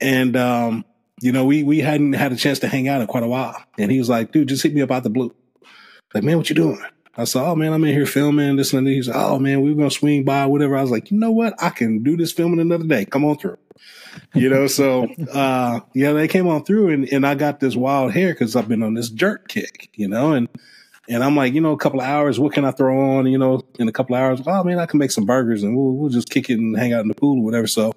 [0.02, 0.84] and um,
[1.22, 3.64] you know, we we hadn't had a chance to hang out in quite a while,
[3.78, 5.34] and he was like, "Dude, just hit me up out the blue."
[6.14, 6.82] Like, man, what you doing?
[7.16, 9.62] I said, "Oh man, I'm in here filming this and that." He's like, "Oh man,
[9.62, 11.54] we are gonna swing by, whatever." I was like, "You know what?
[11.62, 13.06] I can do this filming another day.
[13.06, 13.58] Come on through."
[14.34, 18.14] You know, so uh, yeah, they came on through, and and I got this wild
[18.14, 20.50] hair because I've been on this jerk kick, you know, and
[21.10, 23.28] and I'm like, you know, a couple of hours, what can I throw on?
[23.28, 25.76] You know, in a couple of hours, oh man, I can make some burgers, and
[25.76, 27.68] we'll we'll just kick it and hang out in the pool or whatever.
[27.68, 27.94] So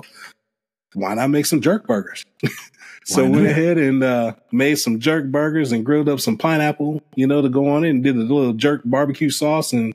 [0.94, 2.24] why not make some jerk burgers?
[3.04, 7.26] so went ahead and uh, made some jerk burgers and grilled up some pineapple, you
[7.26, 9.72] know, to go on it, and did a little jerk barbecue sauce.
[9.72, 9.94] And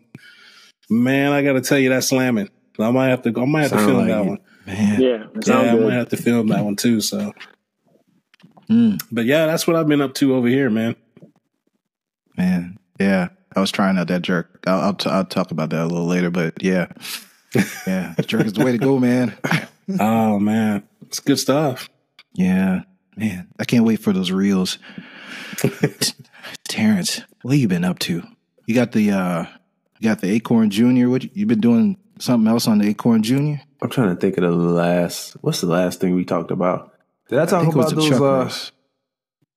[0.89, 2.49] man, I got to tell you, that's slamming.
[2.79, 4.27] I might have to, I might have to film like that it.
[4.27, 4.39] one.
[4.65, 5.01] Man.
[5.01, 5.25] yeah.
[5.45, 5.83] Yeah, I good.
[5.83, 7.01] might have to film that one too.
[7.01, 7.33] So,
[8.69, 10.95] Mm, but yeah, that's what I've been up to over here, man.
[12.37, 12.77] man.
[13.03, 13.29] Yeah.
[13.55, 14.63] I was trying out that jerk.
[14.65, 16.87] I'll, I'll, t- I'll talk about that a little later, but yeah.
[17.85, 18.15] Yeah.
[18.25, 19.35] jerk is the way to go, man.
[19.99, 21.87] Oh man, it's good stuff.
[22.33, 22.81] Yeah,
[23.15, 24.79] man, I can't wait for those reels.
[26.67, 28.23] Terrance, what have you been up to?
[28.65, 29.45] You got the uh
[29.99, 31.09] you got the Akorn Junior.
[31.09, 31.97] What you, you been doing?
[32.19, 33.61] Something else on the Akorn Junior?
[33.81, 35.33] I'm trying to think of the last.
[35.41, 36.93] What's the last thing we talked about?
[37.29, 38.61] Did I I talk think it was about the those?
[38.61, 38.73] Chuck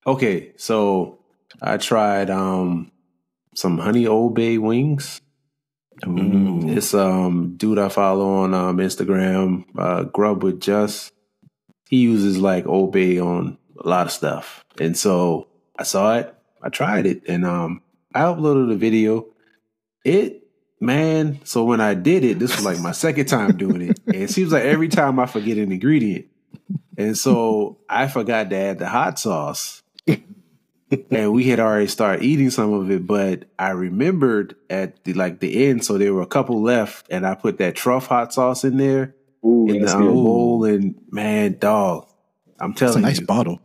[0.06, 1.18] Uh, okay, so
[1.62, 2.90] I tried um
[3.56, 5.20] some honey Old Bay wings.
[6.06, 6.60] Ooh.
[6.68, 11.12] It's um dude I follow on um Instagram, uh, Grub with Just.
[11.88, 16.34] He uses like Old Bay on a lot of stuff, and so I saw it,
[16.62, 17.82] I tried it, and um
[18.14, 19.26] I uploaded a video.
[20.04, 20.42] It
[20.78, 24.16] man, so when I did it, this was like my second time doing it, and
[24.16, 26.26] it seems like every time I forget an ingredient,
[26.98, 29.82] and so I forgot to add the hot sauce
[31.10, 35.40] and we had already started eating some of it, but I remembered at the like
[35.40, 38.64] the end, so there were a couple left, and I put that truff hot sauce
[38.64, 40.14] in there Ooh, in that's the um, good.
[40.14, 42.08] bowl, and man, dog,
[42.60, 43.08] I'm telling you.
[43.08, 43.60] It's a nice you, bottle.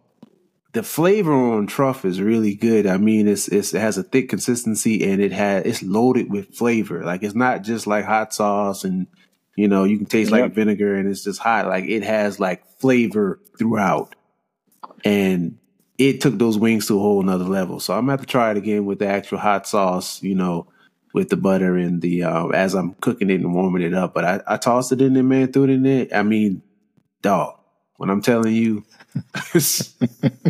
[0.73, 2.87] the flavor on truff is really good.
[2.87, 6.55] I mean, it's, it's it has a thick consistency and it has it's loaded with
[6.55, 7.03] flavor.
[7.03, 9.07] Like it's not just like hot sauce and
[9.55, 11.67] you know you can taste like vinegar and it's just hot.
[11.67, 14.15] Like it has like flavor throughout,
[15.05, 15.57] and
[16.09, 17.79] it took those wings to a whole nother level.
[17.79, 20.21] So I'm gonna have to try it again with the actual hot sauce.
[20.23, 20.67] You know.
[21.13, 24.23] With the butter and the uh, as I'm cooking it and warming it up, but
[24.23, 26.07] I, I tossed it in there, man, threw it in there.
[26.15, 26.61] I mean,
[27.21, 27.55] dog,
[27.97, 28.85] when I'm telling you,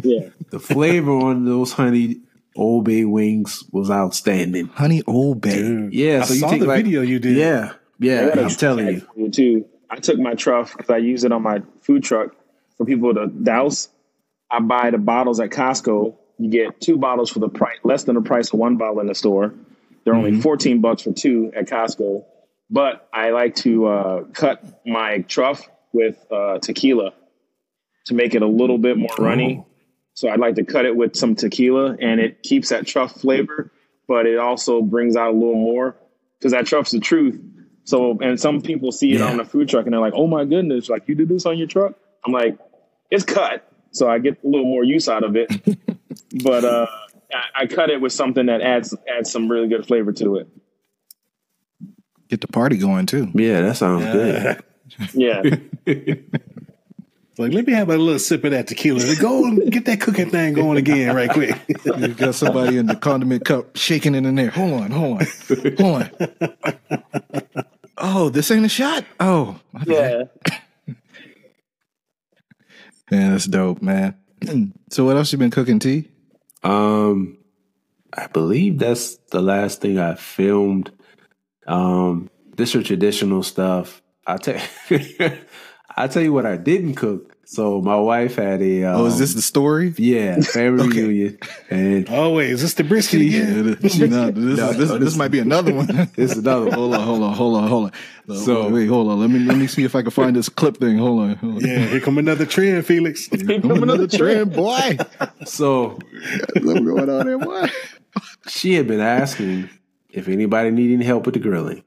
[0.04, 0.30] Yeah.
[0.52, 2.22] the flavor on those honey
[2.56, 4.68] Old Bay wings was outstanding.
[4.68, 5.56] Honey Old Bay.
[5.56, 7.38] Dude, Yeah, I so you saw take the like- video you did.
[7.38, 9.32] Yeah, yeah, I got a I'm telling you.
[9.32, 9.66] too.
[9.90, 12.36] I took my truff because I use it on my food truck
[12.78, 13.90] for people to douse.
[14.52, 16.16] I buy the bottles at Costco.
[16.38, 19.08] You get two bottles for the price, less than the price of one bottle in
[19.08, 19.54] the store.
[20.04, 22.24] They're only 14 bucks for two at Costco.
[22.70, 27.14] But I like to uh, cut my truff with uh, tequila
[28.06, 29.64] to make it a little bit more runny.
[30.14, 33.72] So I'd like to cut it with some tequila, and it keeps that truff flavor,
[34.08, 35.96] but it also brings out a little more
[36.40, 37.40] because that truff's the truth.
[37.84, 39.30] So, and some people see it Yeah.
[39.30, 40.90] on the food truck, and they're like, "Oh my goodness!
[40.90, 41.94] Like you did this on your truck?"
[42.26, 42.58] I'm like,
[43.10, 45.50] "It's cut," so I get a little more use out of it.
[46.44, 46.88] but uh,
[47.34, 50.48] I, I cut it with something that adds adds some really good flavor to it.
[52.30, 53.30] Get the party going too.
[53.34, 54.64] Yeah, that sounds good.
[55.14, 55.42] Yeah,
[57.38, 59.16] Like, let me have a little sip of that tequila.
[59.16, 61.56] Go and get that cooking thing going again, right quick.
[61.86, 64.50] You got somebody in the condiment cup shaking it in there.
[64.52, 65.28] Hold on, hold on,
[65.78, 67.66] hold on.
[68.04, 69.06] Oh, this ain't a shot.
[69.20, 70.28] Oh, okay.
[70.48, 70.58] yeah.
[73.12, 74.16] Man, that's dope, man.
[74.90, 76.10] so, what else you been cooking, T?
[76.64, 77.38] Um,
[78.14, 80.92] I believe that's the last thing I filmed.
[81.68, 84.02] Um, this is traditional stuff.
[84.26, 84.62] I tell
[85.96, 87.31] I tell you what I didn't cook.
[87.54, 89.94] So my wife had a um, Oh, is this the story?
[89.98, 91.04] yeah family Okay.
[91.04, 91.38] reunion,
[91.70, 93.68] and Oh, wait, is this the brisket again?
[93.68, 95.88] Yeah, this, no, this, No, is- this, no, this this- might be another one.
[96.16, 96.74] this is another one.
[96.76, 97.92] hold on, hold on, hold on, hold on.
[98.30, 99.20] So- So wait, hold on.
[99.20, 100.98] Let me let me see if I can find this clip thing.
[100.98, 101.36] Hold on.
[101.36, 101.60] Hold on.
[101.70, 103.26] Yeah, here come another trend, Felix.
[103.28, 104.98] here Come another trend, boy.
[105.46, 106.00] so
[106.54, 107.68] Something going on there, boy.
[108.48, 109.70] she had been asking
[110.10, 111.84] if anybody needed any help with the grilling.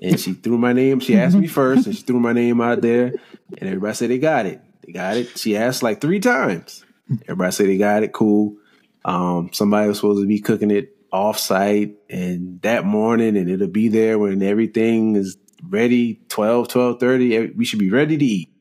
[0.00, 1.00] And she threw my name.
[1.00, 3.12] She asked me first, and she threw my name out there.
[3.58, 4.62] And everybody said they got it.
[4.90, 5.38] They got it.
[5.38, 6.84] She asked like three times.
[7.22, 8.12] Everybody said they got it.
[8.12, 8.56] Cool.
[9.04, 13.68] Um, somebody was supposed to be cooking it off site and that morning, and it'll
[13.68, 17.50] be there when everything is ready 12, 12 30.
[17.52, 18.52] We should be ready to eat.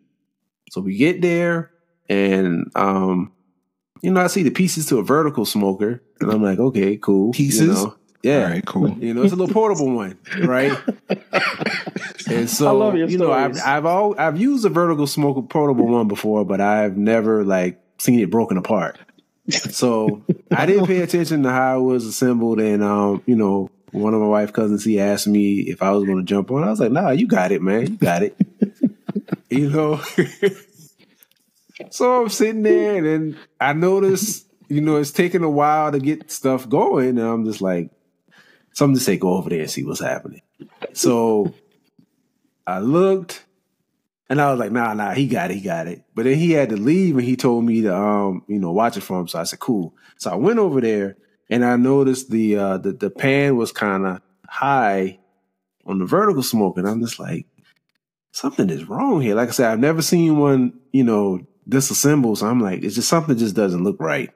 [0.69, 1.71] So we get there,
[2.07, 3.31] and um,
[4.01, 7.31] you know, I see the pieces to a vertical smoker, and I'm like, okay, cool.
[7.31, 7.61] Pieces?
[7.61, 7.95] You know?
[8.21, 8.43] Yeah.
[8.43, 8.89] All right, cool.
[8.99, 10.77] You know, it's a little portable one, right?
[12.29, 13.58] and so, I love your you know, I've.
[13.63, 18.19] I've all I've used a vertical smoker portable one before, but I've never like seen
[18.19, 18.97] it broken apart.
[19.49, 24.13] So I didn't pay attention to how it was assembled, and um, you know, one
[24.13, 26.63] of my wife cousins he asked me if I was going to jump on.
[26.63, 28.36] I was like, Nah, you got it, man, you got it.
[29.49, 30.01] you know.
[31.89, 35.99] so I'm sitting there, and then I notice, you know, it's taking a while to
[35.99, 37.89] get stuff going, and I'm just like,
[38.73, 40.41] so I'm just say go over there and see what's happening.
[40.93, 41.53] So
[42.65, 43.45] I looked
[44.29, 46.03] and I was like, nah, nah, he got it, he got it.
[46.13, 48.95] But then he had to leave and he told me to um, you know, watch
[48.97, 49.27] it for him.
[49.27, 49.95] So I said, cool.
[50.17, 51.17] So I went over there
[51.49, 55.19] and I noticed the uh the, the pan was kind of high
[55.86, 57.47] on the vertical smoke, and I'm just like,
[58.32, 59.36] something is wrong here.
[59.36, 62.38] Like I said, I've never seen one, you know, disassemble.
[62.38, 64.29] So I'm like, it's just something just doesn't look right.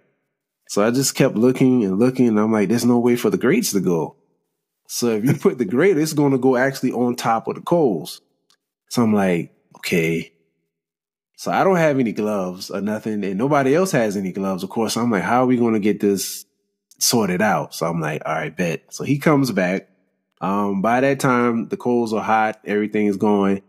[0.67, 3.37] So I just kept looking and looking, and I'm like, there's no way for the
[3.37, 4.15] grates to go.
[4.93, 7.61] So if you put the grate, it's going to go actually on top of the
[7.61, 8.21] coals.
[8.89, 10.31] So I'm like, okay.
[11.35, 14.69] So I don't have any gloves or nothing, and nobody else has any gloves, of
[14.69, 14.95] course.
[14.95, 16.45] I'm like, how are we going to get this
[16.99, 17.73] sorted out?
[17.73, 18.93] So I'm like, all right, bet.
[18.93, 19.89] So he comes back.
[20.41, 23.63] Um, by that time, the coals are hot, everything is going,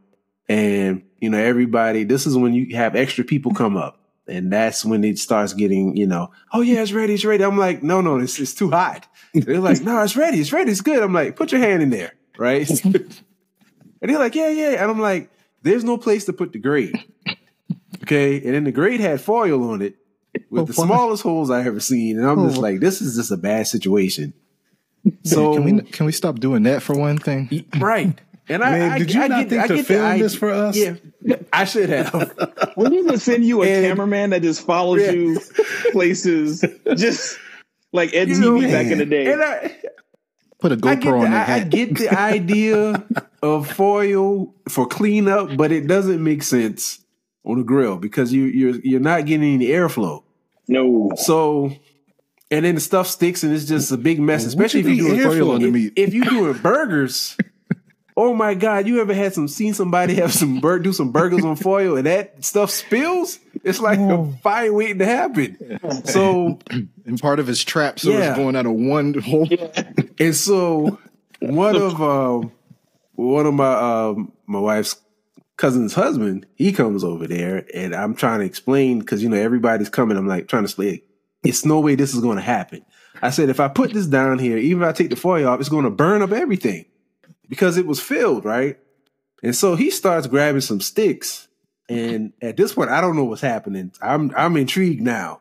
[0.46, 2.04] and you know, everybody.
[2.04, 5.96] This is when you have extra people come up, and that's when it starts getting,
[5.96, 7.44] you know, oh yeah, it's ready, it's ready.
[7.44, 9.06] I'm like, no, no, it's it's too hot.
[9.34, 11.02] They're like, no, it's ready, it's ready, it's good.
[11.02, 12.68] I'm like, put your hand in there, right?
[12.84, 13.04] and
[14.00, 15.30] they're like, yeah, yeah, and I'm like,
[15.62, 16.94] there's no place to put the grade.
[18.02, 19.96] Okay, and then the grade had foil on it
[20.50, 20.86] with oh, the Oh, wow.
[20.86, 22.62] smallest holes I ever seen, and I'm just Oh.
[22.62, 24.34] like, this is just a bad situation.
[25.24, 27.64] So can we can we stop doing that for one thing?
[27.78, 28.18] right.
[28.46, 30.18] And I, Man, I, did you I not get, think I to get the film
[30.18, 30.76] this for us?
[30.76, 30.96] Yeah,
[31.50, 32.72] I should have.
[32.76, 35.12] We need to send you a And- cameraman that just follows Yeah.
[35.12, 35.40] you
[35.92, 36.62] places,
[36.96, 37.38] just
[37.94, 39.32] like Ed You TV know, back in the day.
[39.32, 39.76] And I,
[40.60, 43.04] Put a get, GoPro the, on that I, I get the idea
[43.42, 47.04] of foil for cleanup, but it doesn't make sense
[47.44, 50.22] on a grill because you you're you're not getting any airflow.
[50.66, 51.12] No.
[51.16, 51.70] So,
[52.50, 55.04] and then the stuff sticks and it's just a big mess, especially if you you
[55.04, 55.92] think doing airflow on the if, meat?
[55.96, 57.36] if you're doing burgers.
[58.16, 58.86] Oh my God!
[58.86, 62.06] You ever had some seen somebody have some bur- do some burgers on foil and
[62.06, 63.40] that stuff spills?
[63.64, 65.80] It's like a fire waiting to happen.
[66.04, 66.58] So
[67.06, 68.30] And part of his trap, so Yeah.
[68.30, 69.48] it's going out of one hole.
[70.18, 70.98] and so
[71.40, 72.52] one of um
[73.16, 74.96] one of my um my wife's
[75.56, 79.88] cousin's husband, he comes over there and I'm trying to explain because you know everybody's
[79.90, 80.16] coming.
[80.16, 81.00] I'm like trying to explain
[81.42, 82.84] it's no way this is going to happen.
[83.22, 85.58] I said if I put this down here, even if I take the foil off,
[85.60, 86.84] it's going to burn up everything
[87.48, 88.78] because it was filled, right?
[89.42, 91.48] And so he starts grabbing some sticks,
[91.88, 93.92] and at this point, I don't know what's happening.
[94.00, 95.40] I'm I'm intrigued now,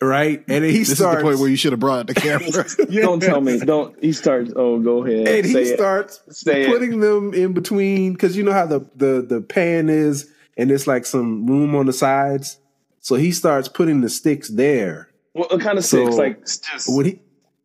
[0.00, 0.38] right?
[0.48, 2.64] And then he This starts is the point where you should have brought the camera.
[2.88, 3.02] yeah.
[3.06, 3.58] Don't tell me.
[3.60, 3.96] Don't.
[4.02, 4.52] He starts.
[4.56, 5.28] Oh, go ahead.
[5.28, 5.74] and he it.
[5.76, 6.68] starts Say it.
[6.68, 10.86] putting them in between because you know how the, the the pan is and it's
[10.86, 12.58] like some room on the sides
[12.98, 16.10] so he starts putting the sticks there What, what kind of sticks?
[16.16, 17.20] So- Like just when he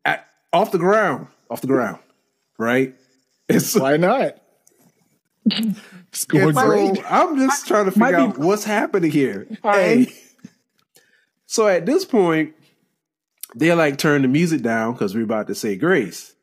[0.06, 1.98] at, off the ground off the ground
[2.60, 2.96] right
[3.50, 4.38] and so, Why not?
[5.48, 7.12] It's going and so great.
[7.12, 10.06] i'm just trying to might figure be- out what's happening here Fine.
[10.06, 10.14] Hey.
[11.46, 12.54] so at this point
[13.54, 16.34] they're like turn the music down because we're about to say grace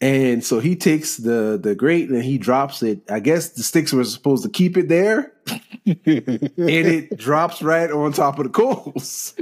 [0.00, 3.00] And so he takes the the grate and he drops it.
[3.10, 5.32] I guess the sticks were supposed to keep it there,
[5.86, 5.96] and
[6.66, 9.34] it drops right on top of the coals.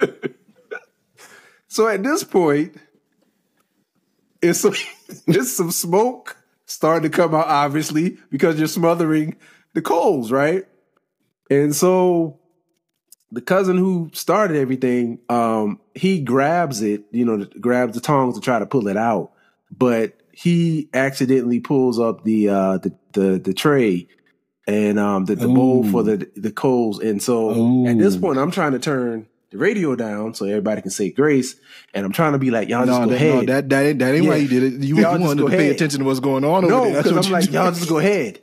[1.68, 2.74] so at this point,
[4.42, 4.74] it's some,
[5.26, 9.36] it's some smoke starting to come out, obviously, because you're smothering
[9.74, 10.66] the coals, right?
[11.50, 12.38] And so
[13.32, 18.40] the cousin who started everything, um, he grabs it, you know, grabs the tongs to
[18.40, 19.32] try to pull it out,
[19.70, 24.08] but he accidentally pulls up the uh the the, the tray
[24.66, 26.98] and um the, the bowl for the the coals.
[27.00, 30.90] And so at this point I'm trying to turn the radio down so everybody can
[30.90, 31.56] say grace.
[31.92, 33.34] And I'm trying to be like, y'all just go that, ahead.
[33.34, 34.72] no, that that ain't, that ain't why you did it.
[34.84, 36.94] You, Y'all you wanted to pay attention to what's going on over No, there.
[36.94, 37.54] That's because what I'm like, did.
[37.54, 38.40] y'all just go ahead.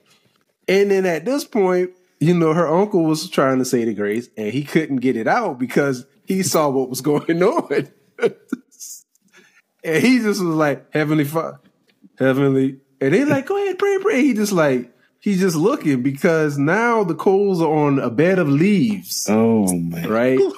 [0.67, 4.27] And then at this point, you know, her uncle was trying to say the grace
[4.35, 7.87] and he couldn't get it out because he saw what was going on.
[9.83, 11.59] and he just was like, Heavenly Father,
[12.19, 12.79] Heavenly.
[12.99, 14.21] And they like, go ahead, pray, pray.
[14.23, 18.49] He just like, he's just looking because now the coals are on a bed of
[18.49, 20.09] leaves, Oh man.
[20.09, 20.39] right?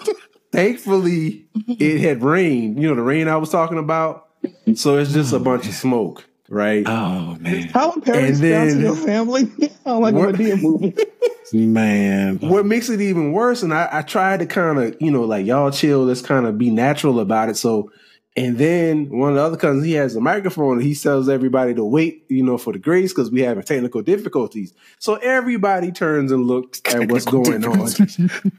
[0.52, 2.82] Thankfully, it had rained.
[2.82, 4.28] You know, the rain I was talking about.
[4.76, 6.84] So it's just a bunch of smoke, right?
[6.88, 7.68] Oh man.
[7.70, 9.46] how parents And down to then- your family?
[9.84, 10.96] Sound like a What- Madea movie.
[11.52, 12.38] Man.
[12.42, 15.48] what makes it even worse and i, I tried to kind of you know like
[15.48, 17.92] y'all chill let's kind of be natural about it so
[18.36, 21.74] and then one of the other cousins he has a microphone and he tells everybody
[21.74, 26.32] to wait you know for the grace because we having technical difficulties so everybody turns
[26.32, 27.89] and looks at what's going on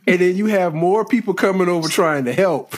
[0.07, 2.75] and then you have more people coming over trying to help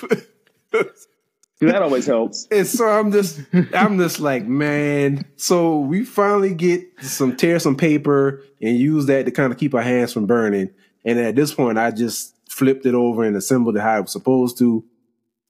[1.70, 2.46] that always helps.
[2.50, 3.40] and so I'm just,
[3.74, 5.24] I'm just like, man.
[5.36, 9.74] So we finally get some tear some paper and use that to kind of keep
[9.74, 10.70] our hands from burning.
[11.04, 14.12] And at this point, I just flipped it over and assembled it how it was
[14.12, 14.84] supposed to.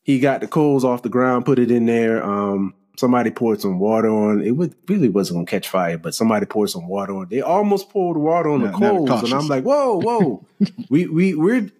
[0.02, 2.24] He got the coals off the ground, put it in there.
[2.24, 4.42] Um, somebody poured some water on.
[4.42, 7.28] It would, really wasn't gonna catch fire, but somebody poured some water on.
[7.28, 9.34] They almost poured water on the now they're coals, and.
[9.34, 10.46] I'm like, whoa, whoa.
[10.90, 11.70] we we we're.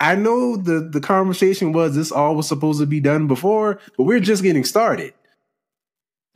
[0.00, 4.04] I know the the conversation was this all was supposed to be done before, but
[4.04, 5.14] we're just getting started.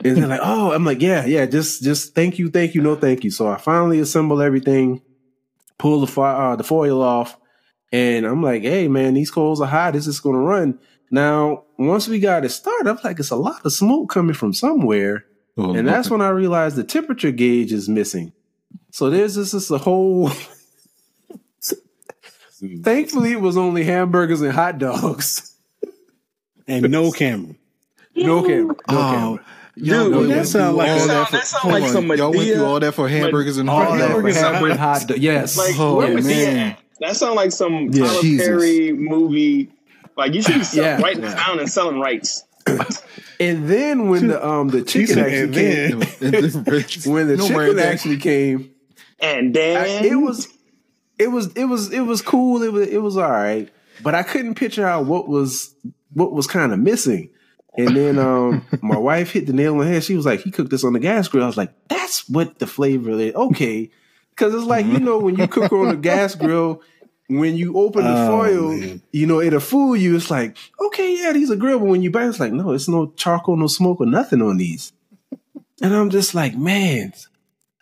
[0.04, 2.96] And they're like, oh, I'm like, yeah, yeah, just just thank you, thank you, no
[2.96, 3.30] thank you.
[3.30, 5.00] So I finally assemble everything,
[5.78, 7.38] pull the fi- uh, the foil off,
[7.92, 9.92] and I'm like, hey man, these coals are hot.
[9.92, 10.78] This is gonna run.
[11.12, 14.52] Now, once we got it started, I'm like, it's a lot of smoke coming from
[14.54, 15.26] somewhere.
[15.58, 18.32] Oh, And that's when I realized the temperature gauge is missing.
[18.90, 20.30] So there's just this a whole.
[22.82, 25.56] Thankfully, it was only hamburgers and hot dogs.
[26.68, 27.54] And no camera.
[28.14, 28.76] No camera.
[28.88, 29.44] No Oh, camera.
[29.76, 31.82] y'all Dude, went that through sound like- all that that sound- for- that sound like
[31.84, 31.88] on.
[31.90, 34.36] some Y'all went through all that for hamburgers and all hot that that dogs.
[34.38, 35.18] for hamburgers and hot dog.
[35.18, 35.58] Yes.
[35.58, 36.76] Like Oh, man.
[37.00, 38.06] That sounds like some Yeah.
[38.06, 38.46] Tyler Jesus.
[38.46, 39.70] Perry movie.
[40.16, 41.00] Like you should be Yeah.
[41.00, 42.44] writing down and selling rights.
[43.40, 45.42] And then when the um the chicken said, actually
[46.20, 47.92] "And came, when the Don't chicken worry, Dan.
[47.92, 48.70] actually came,
[49.20, 50.48] And I- then it was
[51.18, 52.62] it was it was it was cool.
[52.62, 53.68] It was it was all right,
[54.02, 55.74] but I couldn't picture out what was
[56.12, 57.30] what was kind of missing.
[57.76, 60.04] And then um my wife hit the nail on the head.
[60.04, 62.58] She was like, "He cooked this on the gas grill." I was like, "That's what
[62.60, 63.90] the flavor is." Okay,
[64.30, 66.82] because it's like you know when you cook on the gas grill.
[67.38, 69.02] When you open the Oh, foil, man.
[69.12, 70.16] you know it'll fool you.
[70.16, 70.56] It's like,
[70.86, 73.12] okay, yeah, these are grill, but when you buy, it, it's like, no, it's no
[73.16, 74.92] charcoal, no smoke, or nothing on these.
[75.80, 77.12] And I'm just like, man,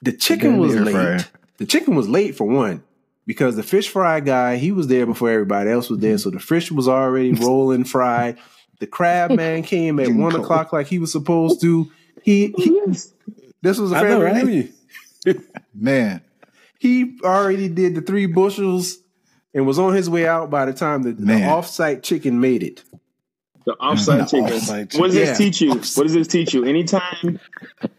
[0.02, 0.92] the chicken was air late.
[0.92, 1.18] fryer.
[1.58, 2.82] The chicken was late for one
[3.26, 6.18] because the fish fry guy he was there before everybody else was there, mm-hmm.
[6.18, 8.38] so the fish was already rolling fried.
[8.78, 10.44] The crab man came at Getting one cold.
[10.44, 11.90] o'clock like he was supposed to.
[12.22, 12.80] He, he
[13.62, 14.72] this was a I know, family
[15.26, 15.36] right?
[15.74, 16.22] Man,
[16.78, 18.96] He already did the three bushels
[19.54, 21.48] and was on his way out by the time the, the Man.
[21.48, 22.82] offsite chicken made it.
[23.66, 24.44] The offside chicken.
[24.52, 25.28] offside What does chicken.
[25.28, 25.70] this teach you?
[25.70, 26.64] What does this teach you?
[26.64, 27.38] Anytime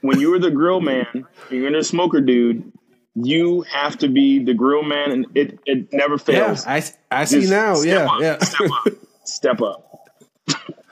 [0.02, 2.72] when you're the grill man, you're in the smoker dude,
[3.16, 6.18] you have to be the grill man, and it, it never Yeah,
[6.56, 6.66] fails.
[6.66, 7.76] I, I see Just now.
[7.76, 8.38] step Yeah, up, yeah.
[8.44, 8.94] Step up.
[9.24, 9.88] Step up.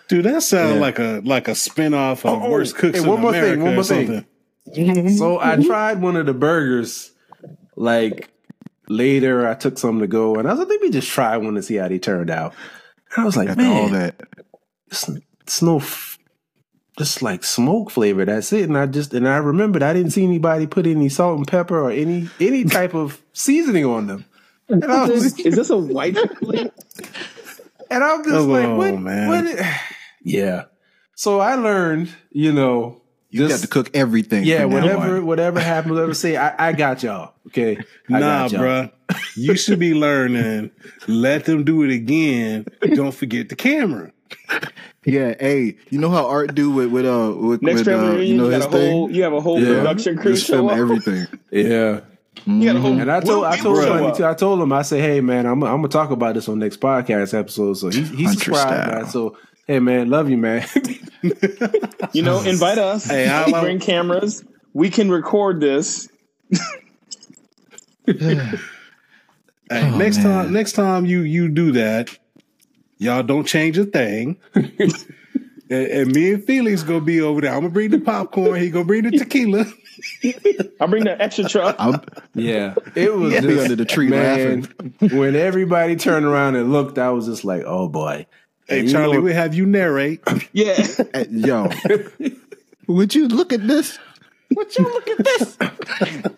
[0.07, 0.79] Dude, that sounds Yeah.
[0.81, 3.63] like a like a spinoff of Oh, Worst Cooks and in one more thing, America
[3.63, 4.25] one or more
[5.05, 5.17] thing.
[5.17, 7.11] So I tried one of the burgers
[7.75, 8.29] like
[8.89, 9.47] later.
[9.47, 11.63] I took some to go, and I was like, let me just try one to
[11.63, 12.53] see how they turned out.
[13.15, 14.21] And I was like, after man, all that,
[14.87, 15.07] it's,
[15.41, 15.81] it's no,
[16.97, 18.25] just like smoke flavor.
[18.25, 18.63] That's it.
[18.67, 21.79] And I just and I remembered I didn't see anybody put any salt and pepper
[21.79, 24.25] or any any type of seasoning on them.
[24.67, 26.17] And I was, Is, is this a white
[27.91, 28.99] and I'm just Oh, like, what?
[28.99, 29.27] man.
[29.27, 29.65] What?
[30.23, 30.65] yeah.
[31.15, 34.43] So I learned, you know, you just- got to cook everything.
[34.43, 35.25] Yeah, whatever, on.
[35.25, 37.33] whatever happens, whatever say, I, I got y'all.
[37.47, 37.77] Okay,
[38.09, 38.61] I Nah, got y'all.
[38.61, 38.91] bruh.
[39.35, 40.71] You should be learning.
[41.07, 42.65] Let them do it again.
[42.93, 44.11] Don't forget the camera.
[45.05, 48.11] Yeah, hey, you know how Art do with with uh with, Next with family uh,
[48.11, 49.73] reunion, you know you, his got a whole, you have a whole Yeah.
[49.75, 51.25] production crew Just film everything.
[51.51, 52.01] Yeah,
[52.45, 54.25] You got a whole, and I told I told show him too.
[54.25, 56.79] I told him I said, hey man, I'm I'm gonna talk about this on next
[56.79, 57.75] podcast episode.
[57.75, 58.89] So he he Hunter subscribed.
[58.91, 59.05] style.
[59.07, 59.37] So
[59.69, 60.65] hey man, love you man.
[62.13, 63.05] You know, invite us.
[63.05, 64.43] Hey, I we love- bring cameras.
[64.73, 66.07] We can record this.
[68.07, 68.57] Hey,
[69.71, 70.25] Oh, next man.
[70.45, 72.17] time, next time you you do that,
[72.97, 74.37] y'all don't change a thing.
[74.55, 74.91] and,
[75.69, 77.51] and me and Felix gonna be over there.
[77.53, 78.59] I'm gonna bring the popcorn.
[78.59, 79.65] He gonna bring the tequila.
[80.81, 81.75] I'll bring the extra truck.
[81.77, 82.01] I'm,
[82.33, 83.41] yeah, it was Yeah.
[83.41, 84.63] just, under the tree man.
[85.01, 88.25] when everybody turned around and looked, I was just like, oh boy.
[88.69, 90.21] Hey, And you Charlie, know- we have you narrate.
[90.53, 90.85] Yeah.
[91.29, 91.69] yo,
[92.87, 93.97] would you look at this?
[94.55, 95.57] Would you look at this?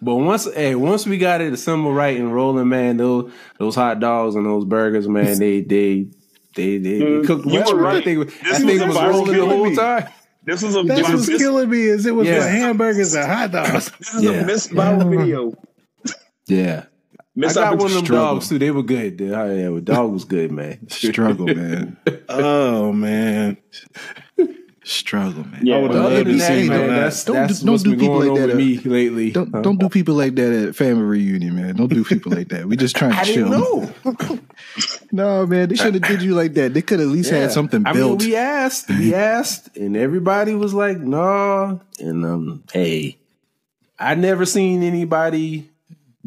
[0.00, 4.00] But once, hey, once we got it assembled right and rolling, man, those those hot
[4.00, 6.06] dogs and those burgers, man, they they
[6.54, 7.26] they they, Dude, mm-hmm.
[7.26, 7.74] cooked you well.
[7.74, 7.94] were right.
[7.96, 10.08] That thing, This that thing was was rolling the whole killing time.
[10.44, 12.40] This was a That's what's this, killing me is it was Yeah.
[12.42, 13.90] for hamburgers and hot dogs.
[13.98, 14.30] this is Yeah.
[14.30, 15.52] a missed viral video.
[16.46, 16.84] Yeah,
[17.38, 18.34] I Missed got one of them struggle.
[18.34, 18.58] dogs too.
[18.58, 19.16] They were good.
[19.16, 19.32] Dude.
[19.32, 20.78] Oh, yeah, the dog was good, man.
[20.90, 21.96] Struggle, man.
[22.28, 23.56] Oh man.
[24.84, 25.60] Struggle, man.
[25.62, 25.76] Yeah.
[25.76, 26.86] I would've other to than see that, that.
[26.88, 29.30] man, that's Don't that's do- don't do people like that, with me lately.
[29.32, 29.60] Don't Huh?
[29.60, 31.76] don't do people like that at family reunion, man.
[31.76, 32.66] Don't do people like that.
[32.66, 33.50] We just trying to I chill.
[34.04, 34.40] didn't.
[35.12, 36.74] No, man, they should have did you like that.
[36.74, 37.38] They could at least Yeah.
[37.40, 38.20] had something I built.
[38.20, 43.16] mean, we asked, we asked, and everybody was like, "No." And um, hey,
[43.98, 45.70] I never seen anybody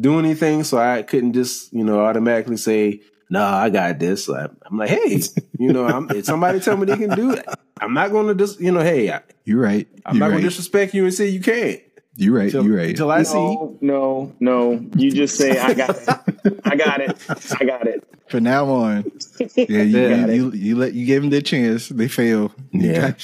[0.00, 4.48] do anything, so I couldn't just you know automatically say, "No, I got this." I,
[4.66, 5.22] I'm like, "Hey,
[5.58, 7.44] you know, I'm, if somebody tell me they can do it,
[7.80, 9.86] I'm not going to just you know, hey, I, You're right.
[10.06, 11.80] I'm You're not going to disrespect you and say you can't."
[12.16, 12.50] You're right.
[12.50, 12.90] Till, You're right.
[12.90, 14.86] Until I see, No, no, no.
[14.96, 16.60] You just say, I got it.
[16.62, 17.16] I got it.
[17.58, 18.04] I got it.
[18.28, 19.10] For now on,
[19.56, 21.88] yeah, you, you, you, you let you gave them their chance.
[21.88, 22.52] They fail.
[22.70, 23.14] Yeah.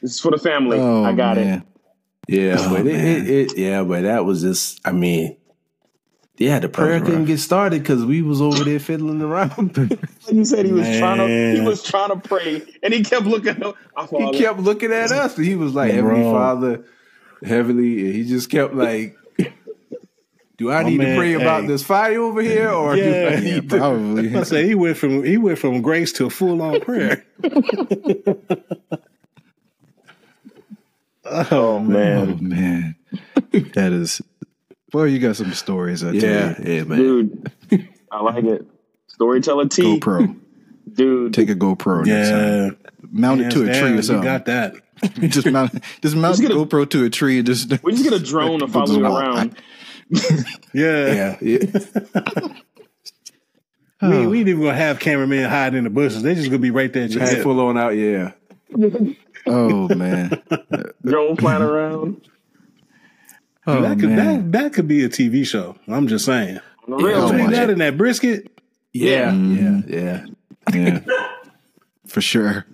[0.00, 0.78] This is for the family.
[0.78, 1.62] oh, I got it.
[2.28, 5.36] yeah, Oh, but it, it, it, yeah, but that was just, I mean.
[6.36, 9.98] Yeah, the prayer couldn't get started because we was over there fiddling around.
[10.28, 11.54] He said he was trying to.
[11.54, 13.76] He was trying to pray, and he kept looking up.
[14.10, 15.36] He kept looking at us.
[15.36, 16.32] He was like, Heavenly Bro.
[16.32, 16.84] Father,
[17.44, 18.12] heavenly.
[18.12, 19.16] He just kept like,
[20.56, 21.66] Do I My need to man, pray about hey.
[21.68, 23.30] this fire over here, or do I Yeah.
[23.30, 23.76] Yeah, need to?
[23.78, 24.34] probably.
[24.40, 27.24] I say he went from he went from grace to a full on prayer.
[31.24, 32.96] oh man, Oh man.
[33.52, 34.20] man, that is.
[34.94, 36.04] Boy, you got some stories.
[36.04, 36.72] I tell Yeah, you.
[36.72, 36.98] yeah, man.
[36.98, 37.50] dude.
[38.12, 38.64] I like it.
[39.08, 40.36] Storyteller Tee, GoPro.
[40.92, 41.34] dude.
[41.34, 42.06] Take a GoPro.
[42.06, 42.64] next time.
[42.84, 42.90] Yeah.
[43.10, 44.22] Mount it to a tree down, or You something.
[44.22, 44.74] got that.
[45.30, 47.82] just mount, just mount Just a- GoPro to a tree and just.
[47.82, 49.56] we just get a drone to follow him I- around.
[50.72, 51.12] Yeah.
[51.12, 51.58] Yeah, yeah.
[54.00, 54.28] We, oh.
[54.28, 56.22] we ain't even gonna have cameramen hiding in the bushes.
[56.22, 57.02] They just gonna be right there.
[57.04, 57.90] at your Head full on out.
[57.96, 58.30] Yeah,
[59.46, 60.40] Oh man.
[61.04, 62.20] Drone flying around.
[63.66, 64.50] Oh that could man.
[64.50, 65.76] that, that could be a TV show.
[65.88, 66.58] I'm just saying.
[66.86, 67.72] On the real, Between that it.
[67.72, 68.50] and that brisket,
[68.92, 69.88] yeah, Mhm.
[69.90, 70.26] yeah,
[70.74, 71.00] yeah.
[71.06, 71.28] Yeah.
[72.06, 72.66] For sure.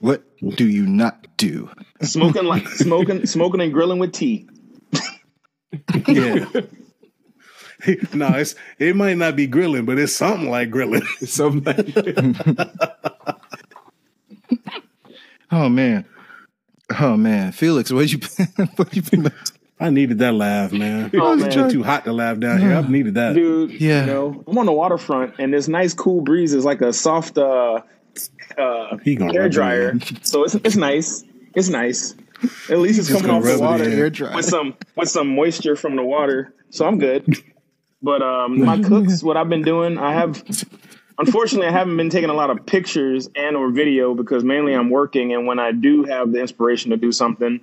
[0.00, 0.22] What
[0.56, 1.70] do you not do?
[2.02, 4.46] smoking like smoking, smoking and grilling with Tee.
[6.06, 6.44] yeah.
[8.14, 11.02] no, it's it might not be grilling, but it's something like grilling.
[11.24, 11.64] Something
[11.96, 12.70] like
[15.50, 16.04] Oh man.
[17.00, 17.52] Oh man.
[17.52, 18.18] Felix, what you
[18.76, 19.52] what you been up to?
[19.80, 21.10] I needed that laugh, man.
[21.14, 21.70] Oh, it's man.
[21.70, 22.74] too hot to laugh down here.
[22.74, 23.34] I've needed that.
[23.34, 23.72] dude.
[23.80, 24.00] Yeah.
[24.00, 27.38] You know, I'm on the waterfront, and this nice cool breeze is like a soft
[27.38, 27.80] uh,
[28.56, 29.94] uh, He hair rub it dryer.
[30.22, 31.24] So it's it's nice.
[31.54, 32.14] It's nice.
[32.70, 33.92] At least it's Just coming off the water in.
[33.92, 34.34] Hair dry.
[34.36, 36.52] with some with some moisture from the water.
[36.70, 37.26] So I'm good.
[38.02, 40.42] But um, my cooks, what I've been doing, I have.
[41.20, 44.88] Unfortunately, I haven't been taking a lot of pictures and or video because mainly I'm
[44.88, 47.60] working, and when I do have the inspiration to do something,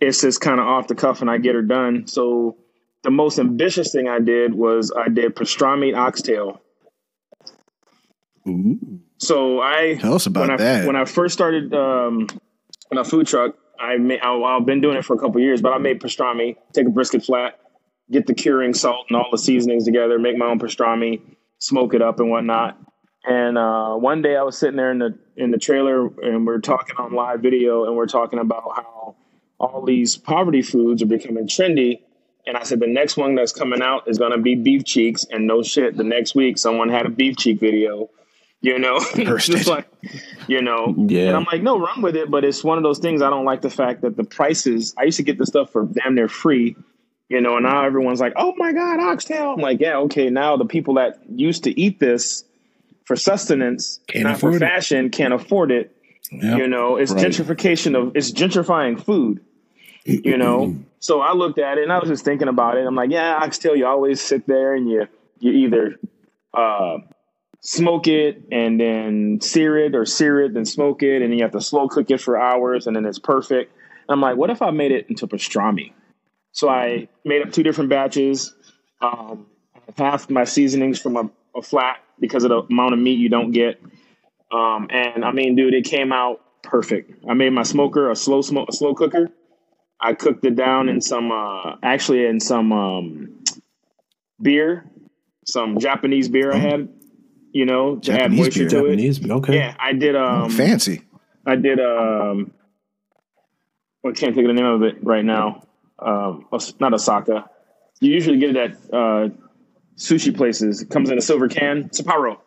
[0.00, 2.06] it's just kind of off the cuff and I get her done.
[2.06, 2.56] So
[3.02, 6.60] the most ambitious thing I did was I did pastrami oxtail.
[8.48, 9.00] Ooh.
[9.18, 10.86] So I Tell us about when I that.
[10.86, 12.26] when I first started um,
[12.90, 15.60] in a food truck, I made, I, I've been doing it for a couple years,
[15.60, 16.56] but I made pastrami.
[16.72, 17.58] Take a brisket flat,
[18.10, 21.20] get the curing salt and all the seasonings together, make my own pastrami,
[21.58, 22.78] smoke it up and whatnot.
[23.24, 26.52] And uh, one day I was sitting there in the in the trailer, and we
[26.54, 29.16] are talking on live video, and we're talking about how
[29.58, 32.00] all these poverty foods are becoming trendy.
[32.46, 35.24] And I said the next one that's coming out is going to be beef cheeks.
[35.30, 38.08] And no shit, the next week someone had a beef cheek video.
[38.60, 39.86] You know, just like,
[40.48, 41.28] you know, Yeah.
[41.28, 42.28] and I'm like, no, run with it.
[42.30, 44.94] But it's one of those things I don't like the fact that the prices.
[44.98, 46.74] I used to get the stuff for damn near free,
[47.28, 49.50] you know, and now everyone's like, oh my god, oxtail.
[49.52, 50.28] I'm like, yeah, okay.
[50.30, 52.42] Now the people that used to eat this
[53.04, 54.66] for sustenance, Can't not for afford it.
[54.66, 55.94] fashion, can't afford it.
[56.32, 56.58] Yep.
[56.58, 57.26] You know, it's Right.
[57.26, 59.40] gentrification of it's gentrifying food.
[60.08, 62.86] You know, so I looked at it and I was just thinking about it.
[62.86, 63.76] I'm like, yeah, I oxtail.
[63.76, 65.06] You always sit there and you
[65.38, 65.96] you either
[66.54, 66.98] uh,
[67.60, 71.44] smoke it and then sear it, or sear it then smoke it, and then you
[71.44, 73.72] have to slow cook it for hours, and then it's perfect.
[74.08, 75.92] And I'm like, what if I made it into pastrami?
[76.52, 78.54] So I made up two different batches.
[79.02, 79.46] Um,
[79.96, 83.50] half my seasonings from a, a flat because of the amount of meat you don't
[83.50, 83.80] get.
[84.50, 87.24] Um, and I mean, dude, it came out perfect.
[87.28, 89.28] I made my smoker a slow smoke, a slow cooker.
[90.00, 93.44] I cooked it down in some, uh, actually in some um,
[94.40, 94.84] beer,
[95.44, 96.88] some Japanese beer I had.
[97.50, 98.96] You know, to add Japanese moisture beer.
[98.96, 99.30] to it.
[99.30, 99.54] Okay.
[99.56, 100.14] Yeah, I did.
[100.14, 101.02] Um, Fancy.
[101.46, 101.80] I did.
[101.80, 102.52] Um,
[104.04, 105.66] I can't think of the name of it right now.
[105.98, 106.46] Um,
[106.78, 107.50] not Osaka.
[108.00, 109.28] You usually get it at uh,
[109.96, 110.82] sushi places.
[110.82, 111.88] It comes in a silver can.
[111.88, 112.38] Sapporo.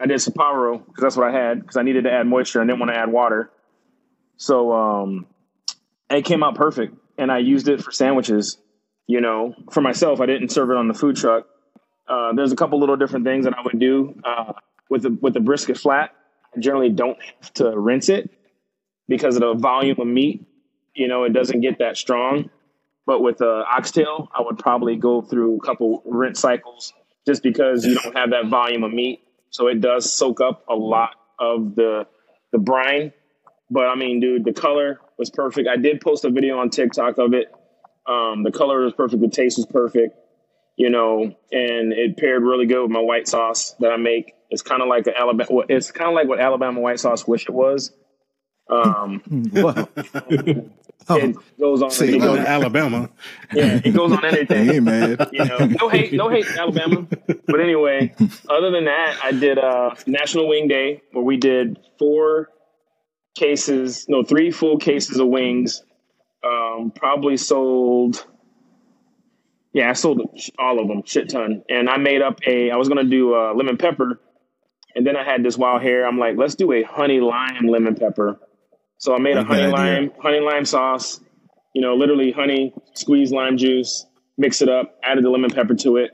[0.00, 2.60] I did Sapporo because that's what I had because I needed to add moisture.
[2.60, 3.50] I didn't want to add water.
[4.36, 5.26] So um,
[6.10, 8.58] it came out perfect, and I used it for sandwiches.
[9.06, 11.46] You know, for myself, I didn't serve it on the food truck.
[12.06, 14.52] Uh, there's a couple little different things that I would do uh,
[14.90, 16.10] with the with the brisket flat.
[16.56, 18.30] I generally don't have to rinse it
[19.06, 20.46] because of the volume of meat.
[20.94, 22.50] You know, it doesn't get that strong.
[23.06, 26.92] But with uh, oxtail, I would probably go through a couple rinse cycles
[27.26, 29.22] just because you don't have that volume of meat.
[29.50, 32.06] So it does soak up a lot of the
[32.52, 33.12] the brine.
[33.70, 35.68] But I mean, dude, the color was perfect.
[35.68, 37.52] I did post a video on TikTok of it.
[38.06, 39.20] Um, the color was perfect.
[39.20, 40.16] The taste was perfect.
[40.76, 44.34] You know, and it paired really good with my white sauce that I make.
[44.48, 45.62] It's kind of like an Alabama.
[45.68, 47.90] It's kind of like what Alabama white sauce wish it was.
[48.70, 49.20] Um,
[51.10, 51.90] it goes on.
[51.90, 53.10] See, it goes, Alabama.
[53.52, 54.66] yeah, it goes on anything.
[54.72, 55.16] hey man.
[55.32, 57.06] you know, no hate, no hate, Alabama.
[57.46, 58.14] But anyway,
[58.48, 62.50] other than that, I did uh, National Wing Day where we did four
[63.38, 65.82] cases, no, three full cases of wings.
[66.44, 68.24] Um, probably sold,
[69.72, 70.20] yeah, I sold
[70.58, 71.62] all of them, shit ton.
[71.68, 74.20] And I made up a, I was gonna do uh, lemon pepper,
[74.94, 76.06] and then I had this wild hair.
[76.06, 78.38] I'm like, let's do a honey lime lemon pepper.
[78.98, 81.20] So I made a honey lime, honey lime sauce.
[81.74, 85.96] You know, literally honey, squeeze lime juice, mix it up, added the lemon pepper to
[85.98, 86.10] it.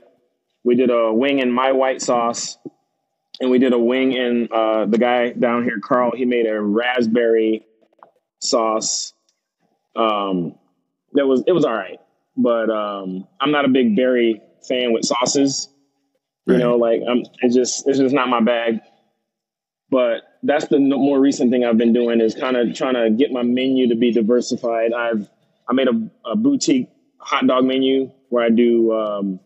[0.63, 2.57] We did a wing in my white sauce,
[3.39, 6.11] and we did a wing and uh, the guy down here, Carl.
[6.15, 7.65] He made a raspberry
[8.39, 9.13] sauce.
[9.95, 10.55] Um,
[11.13, 11.99] that was it was all right,
[12.37, 15.69] but um, I'm not a big berry fan with sauces.
[16.45, 16.59] You Right.
[16.59, 18.79] know, like I'm it's just it's just not my bag.
[19.89, 23.09] But that's the no- more recent thing I've been doing is kind of trying to
[23.11, 24.93] get my menu to be diversified.
[24.93, 25.29] I've
[25.69, 29.39] I made a, a boutique hot dog menu where I do um,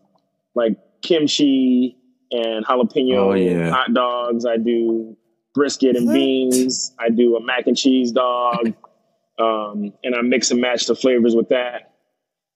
[0.54, 1.96] like kimchi
[2.30, 3.70] and jalapeno Oh, yeah.
[3.70, 4.46] hot dogs.
[4.46, 5.16] I do
[5.54, 6.92] brisket and beans.
[6.98, 8.66] I do a mac and cheese dog,
[9.38, 11.92] um, and I mix and match the flavors with that.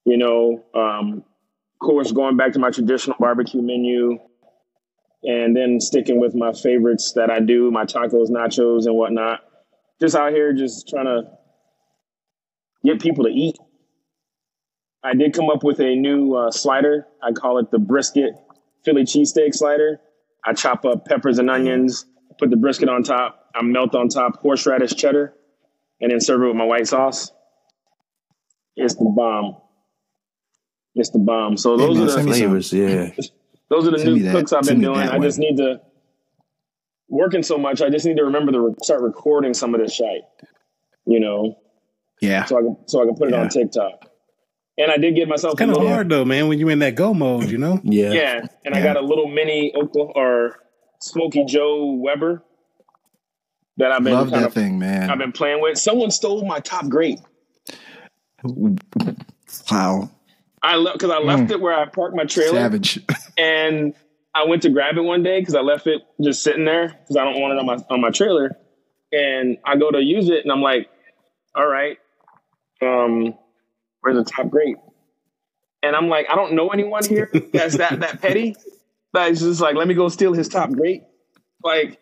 [0.05, 1.25] You know, um,
[1.72, 4.18] of course, going back to my traditional barbecue menu,
[5.22, 9.41] and then sticking with my favorites that I do, my tacos, nachos, and whatnot.
[10.01, 11.22] Just out here, just trying to
[12.85, 13.57] get people to eat.
[15.03, 17.07] I did come up with a new uh, slider.
[17.22, 18.35] I call it the brisket
[18.85, 20.01] Philly cheesesteak slider.
[20.45, 22.07] I chop up peppers and onions,
[22.39, 23.51] put the brisket on top.
[23.55, 25.32] I melt on top horseradish cheddar,
[26.01, 27.30] and then serve it with my white sauce.
[28.76, 29.57] It's the bomb.
[30.95, 31.57] It's the bomb.
[31.57, 32.22] So those man, are the.
[32.22, 33.11] Flavors, yeah.
[33.70, 35.09] those are the Send new cooks I've Send been doing.
[35.09, 35.80] I just need to
[37.09, 37.80] working so much.
[37.80, 40.22] I just need to remember to re- start recording some of this shit.
[41.07, 41.59] You know,
[42.20, 42.45] Yeah.
[42.45, 43.41] so I can so I can put it Yeah.
[43.43, 44.11] on TikTok.
[44.77, 46.97] And I did get myself kind of little hard though, man, when you in that
[46.97, 47.81] go mode, you know?
[47.85, 48.12] Yeah.
[48.12, 50.61] yeah, and I got a little mini Oklahoma or
[51.01, 52.43] Smoky Joe Weber
[53.77, 55.11] that I've been Love kind that of thing, man.
[55.11, 55.79] I've been playing with.
[55.79, 57.20] Someone stole my top grade.
[59.70, 60.11] wow.
[60.62, 62.99] I left because I left it where I parked my trailer, Savage.
[63.39, 63.95] and
[64.35, 67.16] I went to grab it one day because I left it just sitting there because
[67.16, 68.57] I don't want it on my on my trailer.
[69.12, 70.89] And I go to use it, and I'm like,
[71.55, 71.99] "All right,
[72.81, 73.35] um,
[74.05, 74.77] where's the top grate?"
[75.83, 78.55] And I'm like, I don't know anyone here that's that that petty.
[79.13, 81.03] That's just like, let me go steal his top grate.
[81.63, 82.01] Like,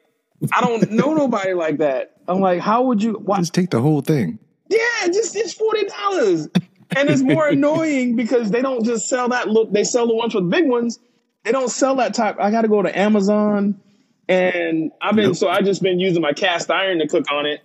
[0.52, 2.16] I don't know nobody like that.
[2.28, 3.14] I'm like, how would you?
[3.14, 4.38] Why, Just take the whole thing.
[4.68, 6.48] yeah, just it's forty dollars,
[6.96, 9.48] and it's more annoying because they don't just sell that.
[9.48, 10.98] Look, they sell the ones with big ones.
[11.44, 12.36] They don't sell that type.
[12.38, 13.80] I got to go to Amazon,
[14.28, 17.60] and I've been so I just been using my cast iron to cook on it,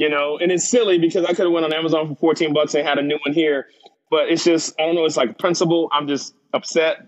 [0.00, 0.38] you know.
[0.38, 2.98] And it's silly because I could have went on Amazon for fourteen bucks and had
[2.98, 3.66] a new one here,
[4.10, 5.04] but it's just I don't know.
[5.04, 5.88] It's like principle.
[5.92, 7.06] I'm just upset.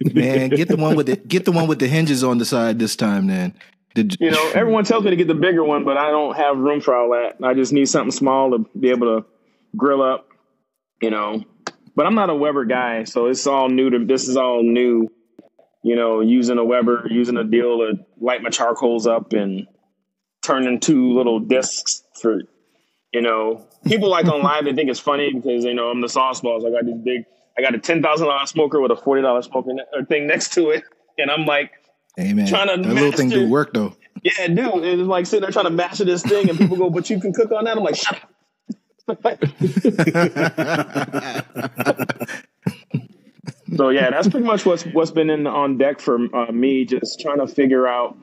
[0.00, 2.78] Man, get the one with the get the one with the hinges on the side
[2.78, 3.54] this time then.
[3.94, 6.56] Did You know, everyone tells me to get the bigger one, but I don't have
[6.58, 7.44] room for all that.
[7.44, 9.26] I just need something small to be able to
[9.76, 10.28] grill up,
[11.02, 11.42] you know.
[11.96, 15.08] But I'm not a Weber guy, so it's all new to this is all new.
[15.82, 19.66] You know, using a Weber, using a deal to light my charcoals up and
[20.42, 22.40] turning two little discs for,
[23.12, 26.08] you know, people like on live they think it's funny because you know I'm the
[26.08, 26.64] sauce boss.
[26.64, 27.24] I got this big,
[27.58, 30.26] I got a ten thousand dollar smoker with a forty dollar smoker ne- or thing
[30.26, 30.84] next to it,
[31.18, 31.72] and I'm like,
[32.16, 33.94] Hey man, trying to that little thing do work though.
[34.22, 34.84] yeah, dude.
[34.84, 37.32] It's like sitting there trying to master this thing, and people go, "But you can
[37.32, 38.30] cook on that." I'm like, "Shut up."
[43.76, 46.84] so yeah, that's pretty much what's what's been in on deck for uh, me.
[46.84, 48.16] Just trying to figure out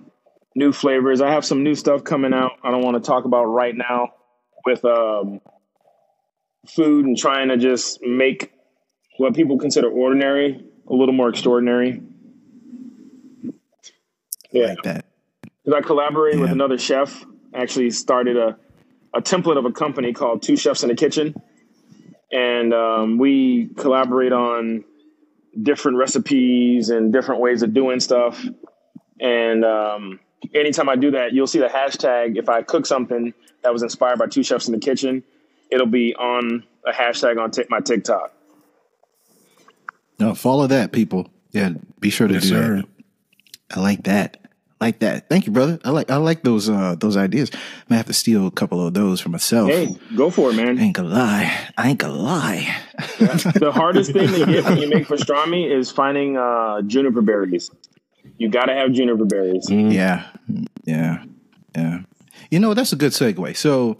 [0.57, 1.21] new flavors.
[1.21, 2.53] I have some new stuff coming out.
[2.63, 4.13] I don't want to talk about right now
[4.65, 5.39] with um,
[6.67, 8.51] food and trying to just make
[9.17, 12.01] what people consider ordinary a little more extraordinary.
[14.51, 15.05] Yeah Like that.
[15.63, 17.23] because I collaborated with another chef.
[17.53, 18.57] Actually, started a
[19.13, 21.35] a template of a company called Two Chefs in the Kitchen,
[22.31, 24.83] and um, we collaborate on
[25.61, 28.43] different recipes and different ways of doing stuff.
[29.19, 30.19] And um,
[30.53, 32.37] anytime I do that, you'll see the hashtag.
[32.37, 33.33] If I cook something
[33.63, 35.23] that was inspired by Two Chefs in the Kitchen,
[35.71, 38.33] it'll be on a hashtag on Tik my TikTok.
[40.19, 41.29] No, follow that, people.
[41.51, 42.75] Yeah, be sure to Yes, do sir.
[42.77, 43.77] that.
[43.77, 44.37] I like that.
[44.79, 45.27] I like that.
[45.27, 45.79] Thank you, brother.
[45.83, 47.49] I like I like those uh those ideas.
[47.53, 47.57] I
[47.89, 49.69] might have to steal a couple of those for myself.
[49.69, 50.79] Hey, go for it, I man.
[50.79, 51.51] ain't gonna lie.
[51.77, 52.75] I ain't gonna lie.
[53.17, 57.71] the hardest thing to get when you make pastrami is finding uh, juniper berries.
[58.37, 59.69] You got to have juniper berries.
[59.69, 60.27] Yeah.
[60.85, 61.23] Yeah.
[61.75, 61.99] Yeah.
[62.51, 63.57] You know, that's a good segue.
[63.57, 63.97] So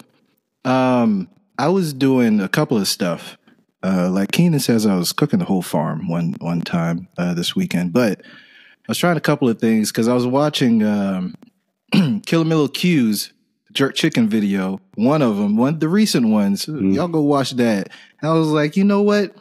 [0.64, 1.28] um
[1.58, 3.36] I was doing a couple of stuff.
[3.82, 7.54] Uh like Keenan says I was cooking the whole farm one one time uh this
[7.56, 11.34] weekend, but I was trying a couple of things because I was watching um
[11.94, 13.32] Killamillo Q's
[13.72, 14.80] jerk chicken video.
[14.94, 16.66] One of them, one the recent ones.
[16.68, 17.90] Y'all go watch that.
[18.22, 19.34] I was like, you know what?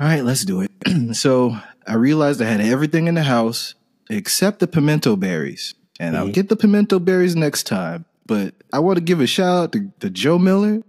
[0.00, 0.70] All right, let's do it.
[1.16, 1.56] so
[1.88, 3.74] I realized I had everything in the house
[4.10, 5.74] except the pimento berries.
[6.00, 8.04] And I'll get the pimento berries next time.
[8.26, 10.82] But I want to give a shout out to, to Joe Miller.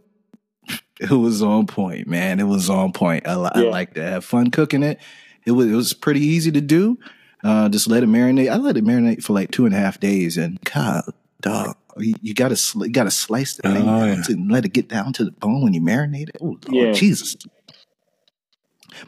[1.01, 2.41] It was on point, man.
[2.41, 3.25] It was on point.
[3.25, 4.99] I, li- I like to have fun cooking it.
[5.45, 6.99] It was it was pretty easy to do.
[7.41, 8.51] Uh, just let it marinate.
[8.51, 11.03] I let it marinate for like two and a half days, and God,
[11.39, 14.21] dog, you, you gotta you gotta slice the thing Oh, yeah.
[14.27, 16.35] and let it get down to the bone when you marinate it.
[16.41, 16.91] Oh, Lord, Yeah.
[16.91, 17.37] Jesus!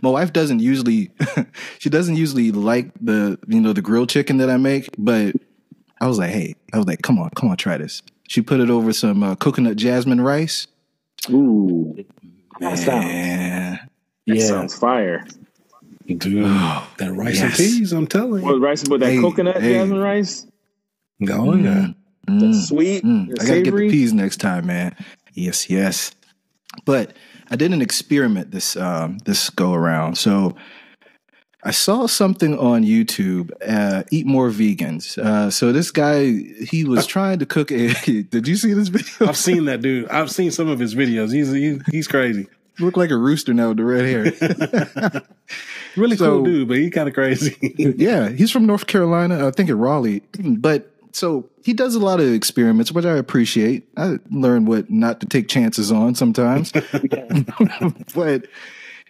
[0.01, 1.11] My wife doesn't usually,
[1.79, 5.35] she doesn't usually like the you know the grilled chicken that I make, but
[5.99, 8.01] I was like, hey, I was like, come on, come on, try this.
[8.27, 10.67] She put it over some uh, coconut jasmine rice.
[11.29, 11.95] Ooh,
[12.59, 13.79] that sounds, Man,
[14.27, 14.45] that Yeah.
[14.45, 15.25] sounds fire.
[16.07, 16.43] Dude,
[16.97, 17.43] that rice yes.
[17.43, 18.59] and peas, I'm telling With you.
[18.59, 19.73] rice with that Hey, coconut hey.
[19.73, 20.47] jasmine rice,
[21.29, 21.87] Oh, yeah.
[22.27, 24.95] that's sweet, Mm, and I gotta get the peas next time, man.
[25.33, 26.11] Yes, yes.
[26.85, 27.13] But
[27.51, 30.17] I did an experiment this um, this go around.
[30.17, 30.55] So
[31.63, 33.51] I saw something on YouTube.
[33.67, 35.17] Uh, Eat more vegans.
[35.17, 36.31] Uh, so this guy
[36.65, 37.93] he was trying to cook a.
[38.23, 39.27] did you see this video?
[39.29, 40.09] I've seen that dude.
[40.09, 41.33] I've seen some of his videos.
[41.33, 42.47] He's he's, he's crazy.
[42.79, 45.21] Look like a rooster now with the red hair.
[45.97, 47.57] Really So- cool dude, but he's kind of crazy.
[47.77, 49.45] yeah, he's from North Carolina.
[49.45, 50.21] I think in Raleigh.
[50.39, 53.87] But so he does a lot of experiments, which I appreciate.
[53.97, 56.71] I learn what not to take chances on sometimes.
[58.15, 58.47] but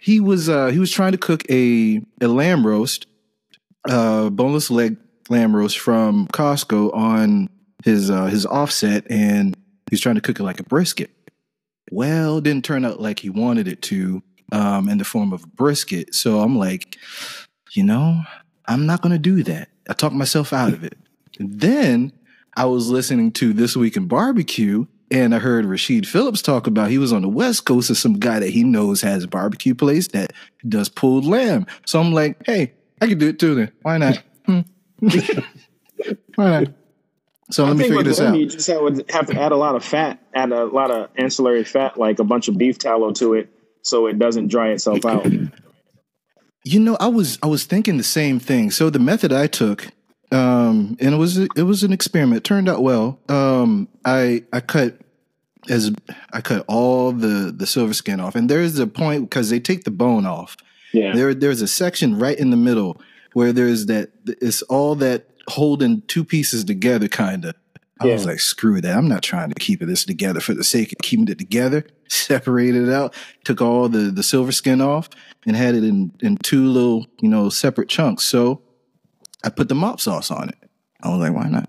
[0.00, 3.06] he was uh, he was trying to cook a a lamb roast,
[3.88, 4.96] uh, boneless leg
[5.28, 7.48] lamb roast from Costco on
[7.84, 9.56] his uh, his offset, and
[9.90, 11.10] he's trying to cook it like a brisket.
[11.90, 15.44] Well, it didn't turn out like he wanted it to, um, in the form of
[15.54, 16.14] brisket.
[16.14, 16.96] So I'm like,
[17.72, 18.22] you know,
[18.66, 19.68] I'm not going to do that.
[19.88, 20.96] I talked myself out of it.
[21.42, 22.12] And then
[22.56, 26.88] I was listening to This Week in Barbecue, and I heard Rashid Phillips talk about
[26.88, 29.74] he was on the West Coast of some guy that he knows has a barbecue
[29.74, 30.32] place that
[30.68, 31.66] does pulled lamb.
[31.84, 33.72] So I'm like, hey, I could do it too then.
[33.82, 34.22] Why not?
[34.44, 34.60] Hmm.
[36.34, 36.68] Why not?
[37.50, 38.36] So let I me figure this out.
[38.36, 41.62] you just would have to add a lot of fat, add a lot of ancillary
[41.62, 43.50] fat, like a bunch of beef tallow to it,
[43.82, 45.26] so it doesn't dry itself out.
[46.64, 48.72] You know, I was I was thinking the same thing.
[48.72, 49.88] So the method I took,
[50.32, 52.38] um, and it was it was an experiment.
[52.38, 53.18] It turned out well.
[53.28, 54.98] Um, I I cut
[55.68, 55.92] as
[56.32, 59.84] I cut all the the silver skin off, and there's a point because they take
[59.84, 60.56] the bone off.
[60.92, 63.00] Yeah, There there's a section right in the middle
[63.34, 67.54] where there's that it's all that holding two pieces together, kind of.
[68.00, 68.96] I was like, screw that.
[68.96, 71.86] I'm not trying to keep this together for the sake of keeping it together.
[72.08, 73.14] Separated it out,
[73.44, 75.08] took all the, the silver skin off
[75.46, 78.24] and had it in, in two little, you know, separate chunks.
[78.24, 78.60] So
[79.44, 80.70] I put the mop sauce on it.
[81.02, 81.68] I was like, why not?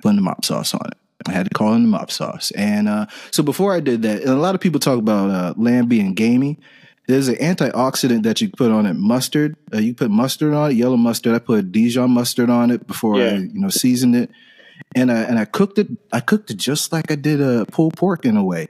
[0.00, 0.96] Putting the mop sauce on it.
[1.26, 2.50] I had to call in the mop sauce.
[2.52, 5.54] And uh, so before I did that, and a lot of people talk about uh,
[5.56, 6.58] lamb being gamey.
[7.06, 9.56] There's an antioxidant that you put on it, mustard.
[9.74, 11.34] Uh, you put mustard on it, yellow mustard.
[11.34, 14.30] I put Dijon mustard on it before I, you know, seasoned it,
[14.94, 15.88] and I and I cooked it.
[16.12, 18.68] I cooked it just like I did a pulled pork in a way.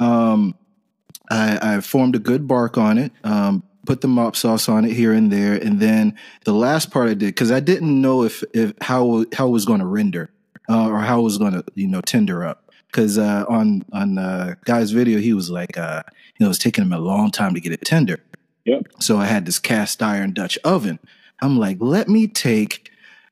[0.00, 0.56] Um,
[1.30, 3.12] I, I formed a good bark on it.
[3.22, 6.14] Um, put the mop sauce on it here and there, and then
[6.44, 9.64] the last part I did because I didn't know if if how how it was
[9.64, 10.30] going to render
[10.68, 12.62] uh, or how it was going to you know tender up.
[12.86, 16.02] Because uh, on on uh, guy's video, he was like, uh,
[16.36, 18.20] you know, it was taking him a long time to get it tender.
[18.64, 18.88] Yep.
[19.00, 20.98] So I had this cast iron Dutch oven.
[21.40, 22.90] I'm like, let me take,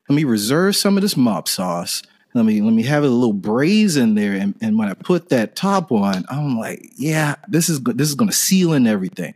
[0.08, 2.02] let me reserve some of this mop sauce.
[2.34, 5.28] Let me let me have a little braise in there, and, and when I put
[5.28, 9.34] that top on, I'm like, yeah, this is this is going to seal in everything.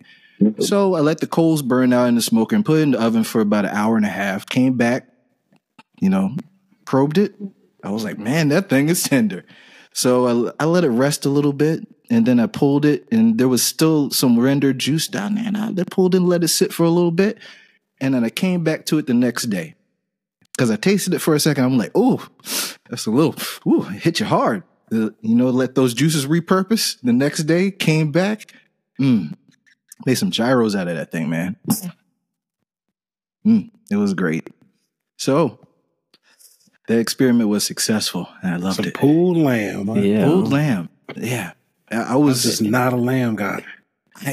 [0.60, 3.02] So I let the coals burn out in the smoker and put it in the
[3.02, 4.46] oven for about an hour and a half.
[4.46, 5.08] Came back,
[6.00, 6.36] you know,
[6.84, 7.34] probed it.
[7.82, 9.44] I was like, man, that thing is tender.
[9.92, 13.36] So I, I let it rest a little bit, and then I pulled it, and
[13.38, 15.44] there was still some rendered juice down there.
[15.46, 17.38] And I pulled it and let it sit for a little bit,
[18.00, 19.74] and then I came back to it the next day
[20.52, 21.64] because I tasted it for a second.
[21.64, 22.24] I'm like, oh,
[22.88, 23.34] that's a little,
[23.66, 24.62] ooh, it hit you hard.
[24.92, 26.96] Uh, you know, let those juices repurpose.
[27.02, 28.52] The next day, came back,
[29.00, 29.34] mm,
[30.06, 31.56] made some gyros out of that thing, man.
[33.46, 34.48] Mm, it was great.
[35.16, 35.58] So
[36.86, 38.94] the experiment was successful, and I loved Some it.
[38.94, 39.86] pulled lamb.
[39.88, 39.94] huh?
[39.94, 40.24] Yeah.
[40.24, 41.52] Pulled lamb, yeah.
[41.90, 43.64] I I I'm was just not a lamb guy.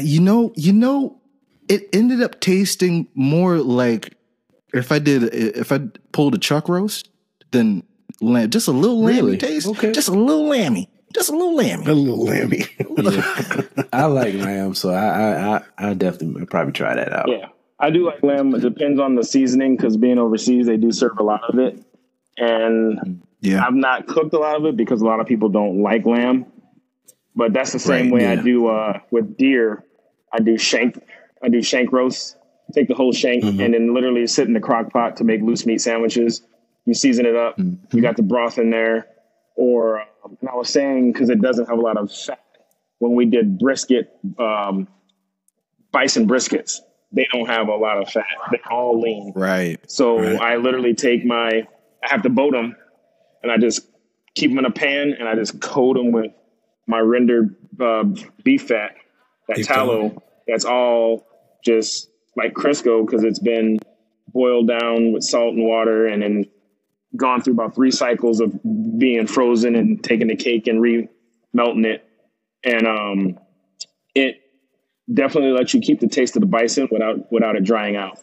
[0.02, 1.20] you know, you know,
[1.70, 4.14] it ended up tasting more like
[4.74, 5.80] if I did if I
[6.12, 7.10] pulled a chuck roast
[7.52, 7.84] than
[8.22, 9.38] lamb, just a little lammy Really?
[9.38, 9.92] taste, Okay.
[9.92, 11.86] just a little lammy, just a little lammy.
[11.86, 12.66] A little lammy.
[13.94, 17.28] I like lamb, so I I I, I definitely probably try that out.
[17.30, 17.48] yeah.
[17.80, 18.54] I do like lamb.
[18.56, 21.84] It depends on the seasoning because being overseas, they do serve a lot of it,
[22.38, 25.82] and Yeah, I've not cooked a lot of it because a lot of people don't
[25.82, 26.46] like lamb.
[27.36, 29.84] But that's the same Right, way I do uh, with deer.
[30.32, 30.98] I do shank.
[31.44, 32.38] I do shank roast.
[32.74, 33.60] Take the whole shank Mm-hmm.
[33.60, 36.42] and then literally sit in the crock pot to make loose meat sandwiches.
[36.86, 37.58] You season it up.
[37.58, 37.96] Mm-hmm.
[37.98, 39.08] You got the broth in there.
[39.58, 42.40] Or um, and I was saying because it doesn't have a lot of fat.
[43.00, 44.10] When we did brisket,
[44.40, 44.88] um,
[45.92, 46.80] bison briskets,
[47.12, 48.26] they don't have a lot of fat.
[48.52, 49.34] They're all lean.
[49.36, 49.80] right.
[49.90, 50.40] So Right.
[50.42, 51.68] I literally take my,
[52.04, 52.76] I have to boat them,
[53.44, 53.88] and I just
[54.34, 56.32] keep them in a pan, and I just coat them with
[56.88, 58.04] my rendered uh,
[58.44, 58.96] beef fat,
[59.48, 60.22] that Beef tallow.
[60.48, 61.26] That's all
[61.64, 63.80] just like Crisco because it's been
[64.34, 66.46] boiled down with salt and water, and then
[67.16, 68.54] gone through about three cycles of
[68.98, 71.08] being frozen and taking the cake and re
[71.54, 72.08] melting it,
[72.64, 73.40] and um,
[74.14, 74.38] it
[75.12, 78.20] definitely lets you keep the taste of the bison without without it drying out.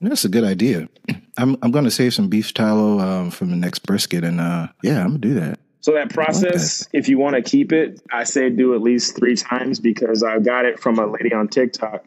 [0.00, 0.88] That's a good idea.
[1.36, 4.68] I'm I'm going to save some beef tallow um, from the next brisket, and uh,
[4.82, 5.58] yeah, I'm gonna do that.
[5.80, 9.36] So that process, if you want to keep it, I say do at least three
[9.36, 12.04] times because I got it from a lady on TikTok.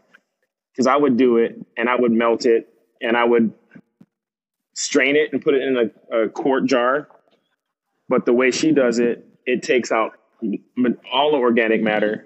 [0.72, 2.68] Because I would do it and I would melt it
[3.02, 3.54] and I would
[4.74, 7.08] strain it and put it in a, a quart jar.
[8.10, 10.14] But the way she does it, it takes out
[11.14, 12.26] all the organic matter.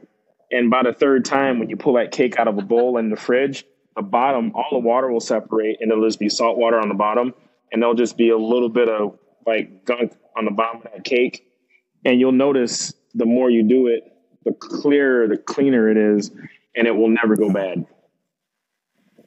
[0.52, 3.10] And by the third time, when you pull that cake out of a bowl in
[3.10, 3.66] the fridge,
[3.96, 6.96] the bottom, all the water will separate and it'll just be salt water on the
[6.96, 7.34] bottom.
[7.72, 11.04] and there'll just be a little bit of like gunk on the bottom of that
[11.04, 11.46] cake.
[12.06, 14.04] And you'll notice the more you do it,
[14.44, 16.32] the clearer, the cleaner it is,
[16.76, 17.86] and it will never go bad.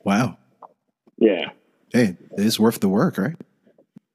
[0.05, 0.39] Wow.
[1.19, 1.51] Yeah.
[1.93, 3.37] Hey, it's worth the work, right?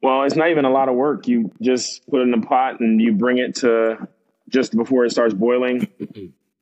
[0.01, 1.27] Well, it's not even a lot of work.
[1.27, 4.07] You just put it in a pot and you bring it to
[4.49, 5.87] just before it starts boiling.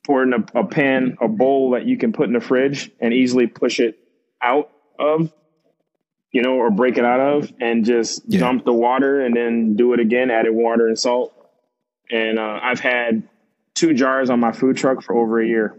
[0.03, 2.91] pour it in a, a pan, a bowl that you can put in the fridge
[2.99, 3.99] and easily push it
[4.41, 5.31] out of,
[6.31, 8.39] you know, or break it out of, and just Yeah.
[8.39, 11.33] dump the water and then do it again, added water and salt.
[12.09, 13.23] And uh, I've had
[13.75, 15.75] two jars on my food truck for over a year.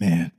[0.00, 0.32] Man.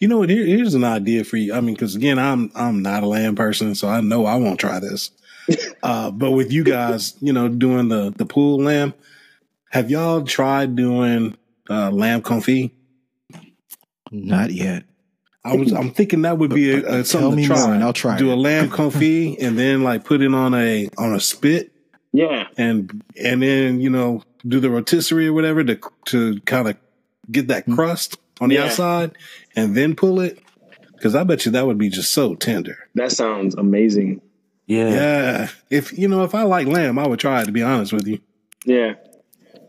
[0.00, 0.30] You know what?
[0.30, 1.54] Here, here's an idea for you.
[1.54, 4.60] I mean, because again, I'm I'm not a lamb person, so I know I won't
[4.60, 5.10] try this.
[5.82, 8.94] uh, but with you guys, you know, doing the the pool lamb,
[9.70, 11.36] have y'all tried doing
[11.70, 12.70] uh, lamb confit?
[14.10, 14.84] Not yet.
[15.44, 17.64] I was I'm thinking that would be a, a, Tell something me to try.
[17.66, 18.34] more and I'll try Do it.
[18.34, 21.70] a lamb confit and then like put it on a on a spit
[22.12, 22.46] Yeah.
[22.56, 26.76] and and then you know do the rotisserie or whatever to to kind of
[27.30, 28.64] get that crust on the Yeah.
[28.64, 29.12] outside
[29.56, 30.38] and then pull it
[30.94, 32.76] because I bet you that would be just so tender.
[32.94, 34.20] That sounds amazing.
[34.66, 34.88] Yeah.
[34.90, 37.46] Yeah, if you know if I like lamb, I would try it.
[37.46, 38.18] To be honest with you,
[38.64, 38.94] Yeah.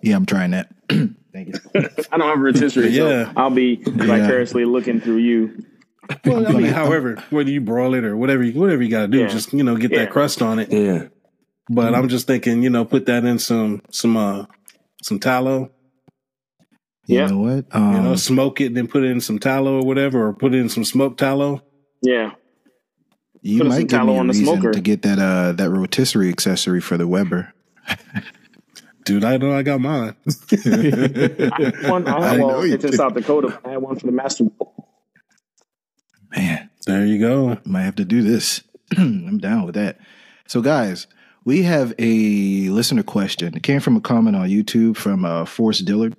[0.01, 0.69] Yeah, I'm trying that.
[0.89, 1.53] Thank you.
[2.11, 3.25] I don't have a rotisserie, Yeah.
[3.25, 5.65] so I'll be vicariously looking through you.
[6.23, 9.07] well, I mean, however, whether you broil it or whatever, you, whatever you got to
[9.09, 9.27] do, Yeah.
[9.27, 9.99] just you know get Yeah.
[10.05, 10.71] that crust on it.
[10.71, 11.07] Yeah.
[11.69, 14.45] But I'm just thinking, you know, put that in some some uh
[15.01, 15.71] some tallow,
[17.07, 17.27] You Yeah.
[17.27, 17.65] know what?
[17.71, 20.33] Um, you know, smoke it, and then put it in some tallow or whatever, or
[20.33, 21.61] put it in some smoked tallow.
[22.01, 22.31] Yeah.
[23.41, 24.71] you put some might give tallow me a on the reason smoker.
[24.71, 27.53] to get that uh that rotisserie accessory for the Weber.
[29.05, 30.15] Dude, I know I got mine.
[30.51, 32.93] I had one, I I had, know well, it's in.
[32.93, 33.59] South Dakota.
[33.63, 34.45] I had one for the master.
[36.35, 37.57] Man, there you go.
[37.65, 38.63] might have to do this.
[38.97, 39.99] I'm down with that.
[40.47, 41.05] So, guys,
[41.43, 43.55] we have a listener question.
[43.55, 46.15] It came from a comment on YouTube from uh, Forrest Dillard.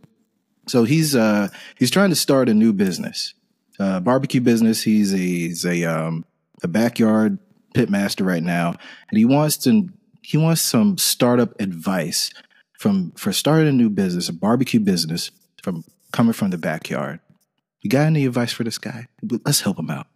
[0.66, 3.34] So he's uh he's trying to start a new business,
[3.78, 4.82] uh, barbecue business.
[4.82, 6.24] He's a he's a um
[6.62, 7.38] a backyard
[7.74, 8.74] pit master right now,
[9.10, 9.88] and he wants to
[10.22, 12.30] he wants some startup advice
[12.78, 15.30] from for starting a new business, a barbecue business
[15.62, 17.20] from coming from the backyard.
[17.82, 19.06] You got any advice for this guy?
[19.44, 20.08] Let's help him out.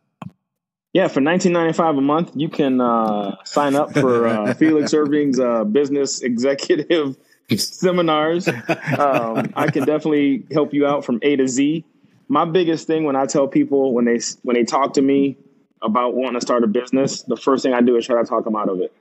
[0.92, 4.92] Yeah, for nineteen ninety five a month, you can uh, sign up for uh, Felix
[4.92, 7.16] Irving's uh, business executive
[7.58, 8.48] seminars.
[8.48, 11.84] Um, I can definitely help you out from A to Z.
[12.28, 15.36] My biggest thing when I tell people when they when they talk to me
[15.82, 18.44] about wanting to start a business, the first thing I do is try to talk
[18.44, 18.92] them out of it.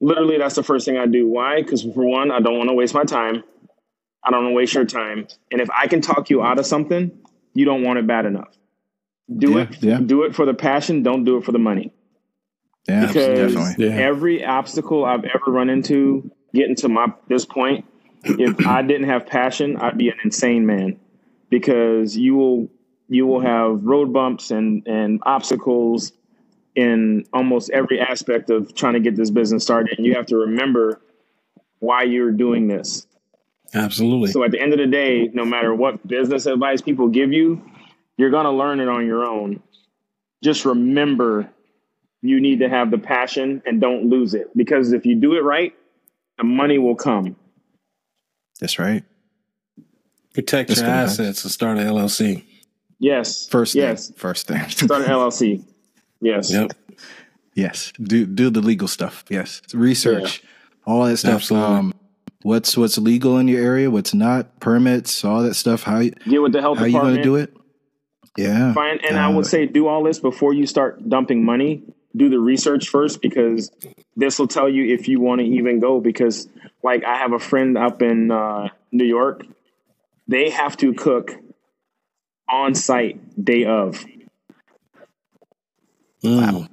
[0.00, 1.28] Literally, that's the first thing I do.
[1.28, 1.62] Why?
[1.62, 3.44] Because for one, I don't want to waste my time.
[4.24, 5.26] I don't want to waste your time.
[5.50, 7.12] And if I can talk you out of something,
[7.54, 8.48] you don't want it bad enough.
[9.36, 9.82] Do Yeah, it.
[9.82, 9.98] yeah.
[10.00, 11.02] Do it for the passion.
[11.04, 11.92] Don't do it for the money.
[12.88, 13.86] Yeah, Because definitely.
[13.86, 13.94] Yeah.
[13.94, 17.84] every obstacle I've ever run into getting to my this point,
[18.24, 20.98] if I didn't have passion, I'd be an insane man.
[21.48, 22.68] Because you will
[23.08, 26.12] you will have road bumps and and obstacles
[26.74, 30.36] in almost every aspect of trying to get this business started, and you have to
[30.36, 31.00] remember
[31.80, 33.06] why you're doing this.
[33.74, 34.30] Absolutely.
[34.30, 37.62] So at the end of the day, no matter what business advice people give you,
[38.16, 39.62] you're going to learn it on your own.
[40.42, 41.50] Just remember
[42.22, 45.42] you need to have the passion and don't lose it because if you do it
[45.42, 45.74] right,
[46.38, 47.36] the money will come.
[48.60, 49.04] That's right.
[50.34, 51.20] Protect That's your good advice.
[51.20, 52.44] assets and start an LLC.
[52.98, 53.48] Yes.
[53.48, 53.82] First thing.
[53.82, 54.12] Yes.
[54.16, 54.62] First thing.
[54.68, 55.64] Start an LLC.
[56.20, 56.52] Yes.
[56.52, 56.72] Yep.
[57.54, 57.92] yes.
[58.00, 59.24] Do do the legal stuff.
[59.28, 59.60] Yes.
[59.74, 60.42] Research.
[60.86, 61.34] All that stuff.
[61.34, 61.76] Absolutely.
[61.76, 61.94] Um
[62.42, 65.82] what's what's legal in your area, what's not, permits, all that stuff.
[65.82, 67.16] How you Get with the health how you department.
[67.16, 67.56] gonna do it?
[68.38, 68.72] Yeah.
[68.72, 69.00] Fine.
[69.06, 71.82] And I Uh, would say do all this before you start dumping money.
[72.14, 73.70] Do the research first because
[74.16, 76.00] this will tell you if you want to even go.
[76.00, 76.48] Because,
[76.82, 79.46] like, I have a friend up in uh, New York.
[80.28, 81.32] They have to cook
[82.48, 84.04] on site day of.
[86.24, 86.68] Mm.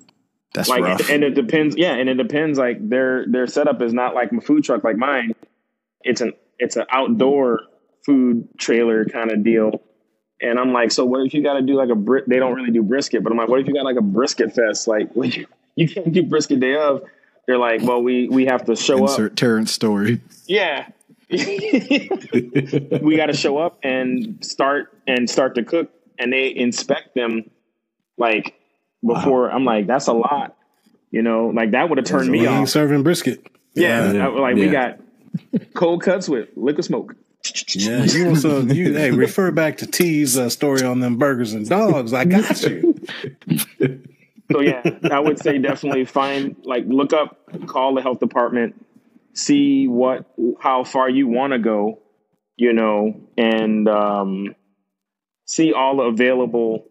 [0.54, 1.10] That's Like, rough.
[1.10, 1.76] and it depends.
[1.78, 2.58] Yeah, and it depends.
[2.58, 5.34] Like their their setup is not like my food truck like mine.
[6.02, 7.62] It's an it's an outdoor
[8.06, 9.82] food trailer kind of deal.
[10.42, 12.54] And I'm like, so what if you got to do like a bri- they don't
[12.56, 14.88] really do brisket, but I'm like, what if you got like a brisket fest?
[14.88, 17.04] Like, what you you can't do brisket day of.
[17.48, 19.10] They're like, well, we we have to show up.
[19.10, 20.22] Insert Terrance story.
[20.48, 20.88] Yeah.
[21.32, 27.50] we got to show up and start and start to cook and they inspect them
[28.18, 28.56] like
[29.06, 30.56] before I'm like that's a lot.
[31.12, 32.70] You know, like that would have turned We me ain't off.
[32.70, 33.46] serving brisket.
[33.76, 34.28] Yeah, Yeah.
[34.28, 35.00] I- like we got
[35.76, 37.16] cold cuts with liquid smoke.
[37.70, 38.70] Yeah, you want some?
[38.70, 42.14] You hey, refer back to Tee's uh, story on them burgers and dogs.
[42.14, 42.96] I got you.
[44.52, 44.82] So yeah,
[45.12, 47.38] I would say definitely find like look up,
[47.68, 48.84] call the health department,
[49.34, 50.26] see what
[50.60, 52.00] how far you want to go,
[52.56, 54.56] you know, and um,
[55.46, 56.86] see all the available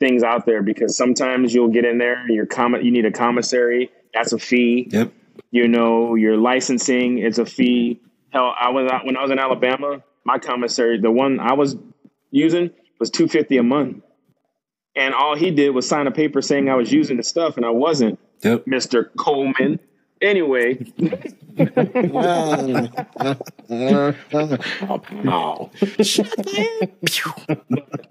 [0.00, 3.90] things out there because sometimes you'll get in there, your comment you need a commissary,
[4.14, 4.88] that's a fee.
[4.90, 5.12] Yep.
[5.50, 8.00] You know, your licensing is a fee.
[8.32, 11.76] Hell, I was out when I was in Alabama, my commissary, the one I was
[12.30, 14.02] using was two fifty a month.
[14.94, 17.64] And all he did was sign a paper saying I was using the stuff and
[17.64, 18.66] I wasn't, Yep.
[18.66, 19.08] Mr.
[19.16, 19.78] Coleman.
[20.20, 20.74] Anyway,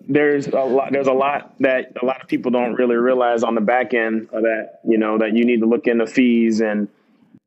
[0.07, 3.55] there's a lot there's a lot that a lot of people don't really realize on
[3.55, 6.87] the back end of that, you know, that you need to look into fees and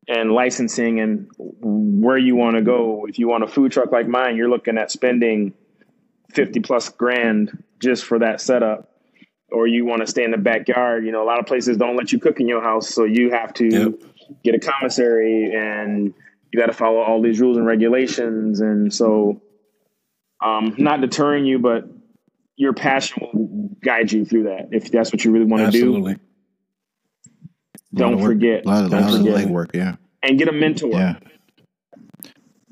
[0.08, 3.06] and licensing and where you want to go.
[3.08, 5.54] If you want a food truck like mine, you're looking at spending
[6.32, 8.90] 50 plus grand just for that setup.
[9.50, 11.96] Or you want to stay in the backyard, you know, a lot of places don't
[11.96, 13.92] let you cook in your house, so you have to Yep.
[14.42, 16.12] get a commissary and
[16.52, 19.40] you got to follow all these rules and regulations and so
[20.42, 21.84] um not deterring you but
[22.56, 26.16] your passion will guide you through that if that's what you really want to do
[27.94, 28.16] Absolutely.
[28.16, 29.96] don't forget A lot of, don't lot of forget legwork, yeah.
[30.22, 31.16] and get a mentor Yeah.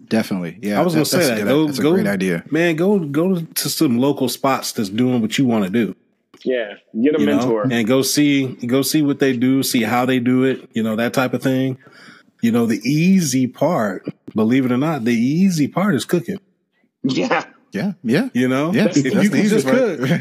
[0.08, 0.58] Definitely.
[0.60, 0.78] Yeah.
[0.78, 1.32] I was gonna say that.
[1.32, 2.44] a good- Go, that's a go, great idea.
[2.50, 2.76] man.
[2.76, 5.96] Go, go to some local spots that's doing what you want to do.
[6.44, 9.82] yeah get a you know, mentor and go see go see what they do, see
[9.82, 11.78] how they do it, you know, that type of thing.
[12.42, 14.04] You know, the easy part,
[14.34, 16.38] believe it or not, the easy part is cooking.
[17.04, 17.92] yeah Yeah.
[18.02, 18.28] Yeah.
[18.34, 18.86] You know, Yeah.
[18.90, 19.76] if you could just easiest part.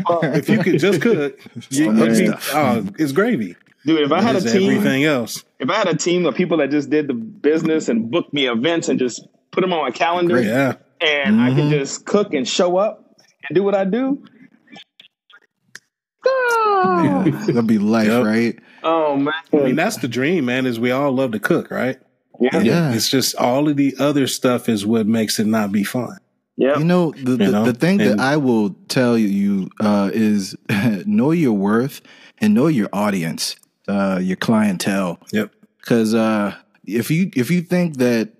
[0.05, 1.37] cook, if you could just cook,
[1.71, 2.51] you, you'd be, stuff.
[2.53, 3.55] oh, it's gravy.
[3.86, 5.43] Dude if i had a team everything else.
[5.59, 8.47] if i had a team of people that just did the business and booked me
[8.47, 11.57] events and just put them on my calendar Yeah, and i Mm-hmm.
[11.57, 13.15] can just cook and show up
[13.49, 14.23] and do what i do
[16.23, 17.23] Yeah.
[17.47, 18.25] That'll be life, Yep.
[18.25, 18.59] right?
[18.84, 20.65] oh man I mean that's the dream, man.
[20.65, 21.97] Is we all love to cook, right?
[22.39, 22.93] yeah Yeah.
[22.93, 26.17] It's just all of the other stuff is what makes it not be fun.
[26.57, 30.09] yeah You know, the, the, know, the thing and- that I will tell you uh,
[30.13, 30.55] is
[31.05, 32.01] know your worth
[32.39, 33.55] and know your audience,
[33.88, 35.19] uh, your clientele.
[35.32, 35.53] Yep.
[35.79, 36.55] Because uh,
[36.86, 38.34] if you if you think that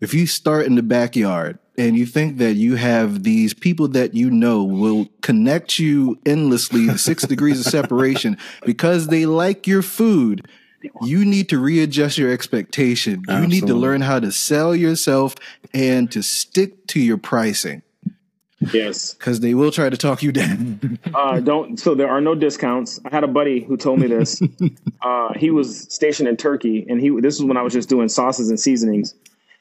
[0.00, 4.14] if you start in the backyard and you think that you have these people that
[4.14, 10.46] you know will connect you endlessly, six degrees of separation, because they like your food,
[11.02, 13.22] you need to readjust your expectation.
[13.28, 15.34] You need to learn how to sell yourself
[15.74, 17.82] and to stick to your pricing
[18.60, 20.98] yes because they will try to talk you down.
[21.14, 21.78] Uh, don't.
[21.78, 23.00] So there are no discounts.
[23.04, 24.40] I had a buddy who told me this.
[25.02, 27.10] uh, he was stationed in Turkey, and he.
[27.20, 29.14] This was when I was just doing sauces and seasonings.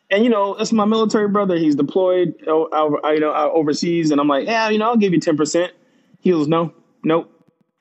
[0.10, 1.58] And you know, it's my military brother.
[1.58, 5.20] He's deployed, uh, you know, overseas, and I'm like, yeah, you know, I'll give you
[5.20, 5.74] ten percent.
[6.20, 6.74] He goes, no,
[7.04, 7.32] nope.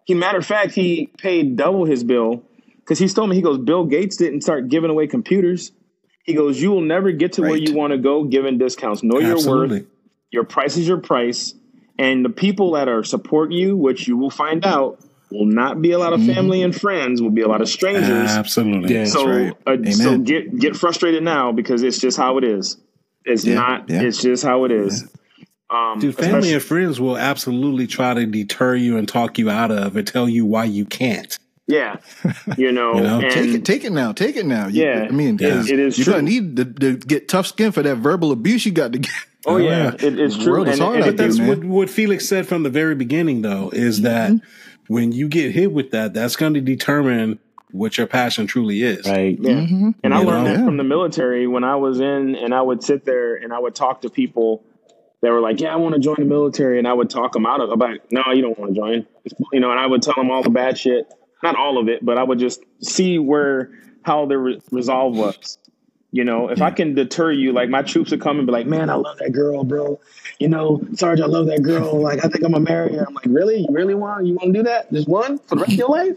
[0.04, 2.42] He, matter of fact, he paid double his bill
[2.84, 5.72] because he's told me he goes, Bill Gates didn't start giving away computers.
[6.24, 9.02] He goes, you will never get to where you want to go giving discounts.
[9.02, 9.80] Know your Absolutely.
[9.80, 9.88] worth.
[10.30, 11.54] Your price is your price,
[11.98, 14.98] and the people that are support you, which you will find out,
[15.30, 16.32] will not be a lot of Mm-hmm.
[16.34, 17.22] family and friends.
[17.22, 18.30] Will be a lot of strangers.
[18.30, 18.94] Absolutely.
[18.94, 19.04] Yeah.
[19.04, 19.52] so, right.
[19.66, 22.76] uh, so get get frustrated now because it's just how it is.
[23.24, 23.88] It's Yeah, not.
[23.90, 24.02] yeah.
[24.02, 25.08] It's just how it is.
[25.70, 29.70] Um, Dude, family and friends will absolutely try to deter you and talk you out
[29.70, 31.36] of and tell you why you can't.
[31.66, 31.96] Yeah,
[32.58, 33.20] you know, You know?
[33.20, 34.68] and take it, take it now, take it now.
[34.68, 36.12] You- Yeah, I mean, it- 'cause it is You're true.
[36.14, 39.10] gonna need to, to get tough skin for that verbal abuse you got to get.
[39.46, 40.52] oh yeah, it, it's The true.
[40.52, 41.48] world is And- hard and out it- there, That's man.
[41.48, 44.32] what, what Felix said from the very beginning, though, is that
[44.88, 47.38] when you get hit with that, that's going to determine
[47.70, 49.04] what your passion truly is.
[49.08, 49.36] Right.
[49.40, 49.52] Yeah.
[49.54, 49.90] Mm-hmm.
[50.04, 50.56] And I learned know?
[50.58, 53.58] that from the military when I was in, and I would sit there and I
[53.58, 54.62] would talk to people
[55.22, 57.46] that were like, "Yeah, I want to join the military," and I would talk them
[57.46, 57.70] out of.
[57.70, 59.06] about, "No, you don't want to join,"
[59.52, 59.70] you know.
[59.70, 61.10] And I would tell them all the bad shit,
[61.44, 63.70] not all of it, but I would just see where
[64.02, 65.58] how their re- resolve was.
[66.10, 68.66] You know, if I can deter you, like my troops would come and be like,
[68.66, 70.00] "Man, I love that girl, bro.
[70.38, 72.00] You know, Sarge, I love that girl.
[72.00, 73.58] Like, I think I'm gonna marry her." I'm like, "Really?
[73.62, 74.26] You really want?
[74.26, 74.92] You want to do that?
[74.92, 76.16] Just one for the rest of your life?"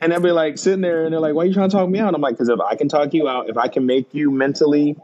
[0.00, 1.88] And they'll be like sitting there and they're like, why are you trying to talk
[1.88, 2.14] me out?
[2.14, 4.96] I'm like, because if I can talk you out, if I can make you mentally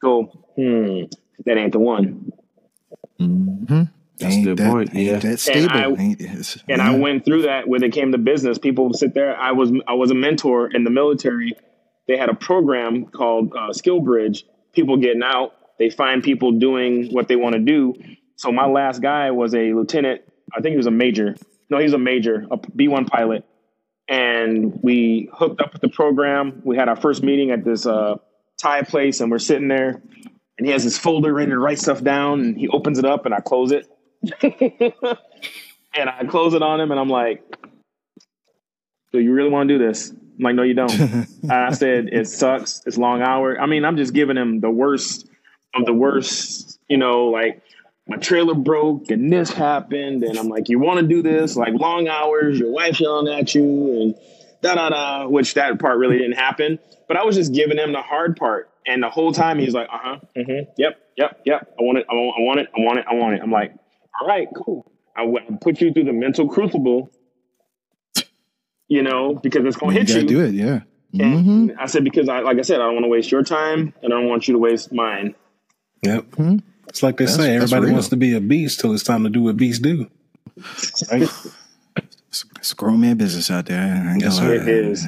[0.00, 0.24] go,
[0.56, 1.02] hmm,
[1.44, 2.32] that ain't the one.
[3.20, 3.82] Mm-hmm.
[4.22, 5.18] That's a ain't good that, point, Ain't yeah.
[5.18, 5.70] that stable?
[5.72, 6.90] I- ain't, And yeah.
[6.90, 8.58] I went through that when it came to business.
[8.58, 9.36] People sit there.
[9.36, 11.54] I was I was a mentor in the military.
[12.08, 14.42] They had a program called uh, SkillBridge.
[14.72, 17.94] People getting out, they find people doing what they want to do.
[18.36, 20.22] So my last guy was a lieutenant.
[20.54, 21.36] I think he was a major.
[21.70, 23.44] No, he was a major, a B one pilot.
[24.08, 26.60] And we hooked up with the program.
[26.64, 28.16] We had our first meeting at this uh,
[28.60, 30.02] Thai place, and we're sitting there.
[30.58, 33.24] and he has his folder ready to write stuff down, and he opens it up,
[33.26, 33.88] and I close it,
[34.42, 37.42] and I close it on him, and I'm like,
[39.12, 42.28] "Do you really want to do this?" I'm like, "No, you don't." I said, "It
[42.28, 42.82] sucks.
[42.86, 45.26] It's long hour." I mean, I'm just giving him the worst
[45.74, 46.78] of the worst.
[46.88, 47.62] You know, like
[48.06, 51.56] my trailer broke and this happened, and I'm like, "You want to do this?
[51.56, 52.58] Like long hours.
[52.58, 54.14] Your wife yelling at you, and
[54.62, 57.92] da da da." Which that part really didn't happen, but I was just giving him
[57.92, 58.68] the hard part.
[58.86, 61.72] And the whole time he's like, uh huh, mm-hmm, yep, yep, yep.
[61.78, 63.40] I want it, I want, I want it, I want it, I want it.
[63.42, 63.74] I'm like,
[64.20, 64.90] all right, cool.
[65.16, 67.10] I will put you through the mental crucible,
[68.88, 70.26] you know, because it's going to hit gotta you.
[70.28, 70.80] do it, yeah.
[71.18, 73.42] And hmm I said, because I, like I said, I don't want to waste your
[73.42, 75.34] time and I don't want you to waste mine.
[76.02, 76.22] Yep.
[76.30, 76.62] Mhm.
[76.88, 79.30] It's like they That's- say, everybody wants to be a beast till it's time to
[79.30, 80.08] do what beasts do.
[81.10, 81.28] Right?
[82.28, 83.78] It's, it's a grown man business out there.
[83.78, 84.54] I ain't Yes, sir.
[84.54, 85.04] It is.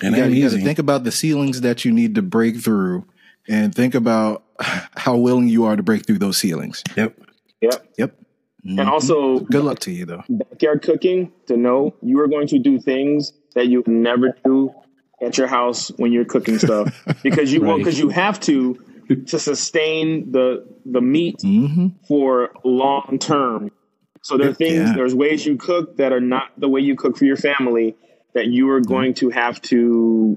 [0.00, 3.04] And you gotta, you gotta think about the ceilings that you need to break through
[3.48, 6.84] and think about how willing you are to break through those ceilings.
[6.96, 7.18] Yep.
[7.60, 7.86] Yep.
[7.98, 8.18] Yep.
[8.64, 10.24] And also, Good luck to you though.
[10.28, 14.72] backyard cooking to know you are going to do things that you never do
[15.22, 16.92] at your house when you're cooking stuff
[17.22, 18.76] because you well because you have to
[19.26, 23.70] to sustain the the meat hmm for long term.
[24.22, 24.94] So there are things, Yeah.
[24.96, 27.96] there's ways you cook that are not the way you cook for your family
[28.34, 30.36] that you are going to have to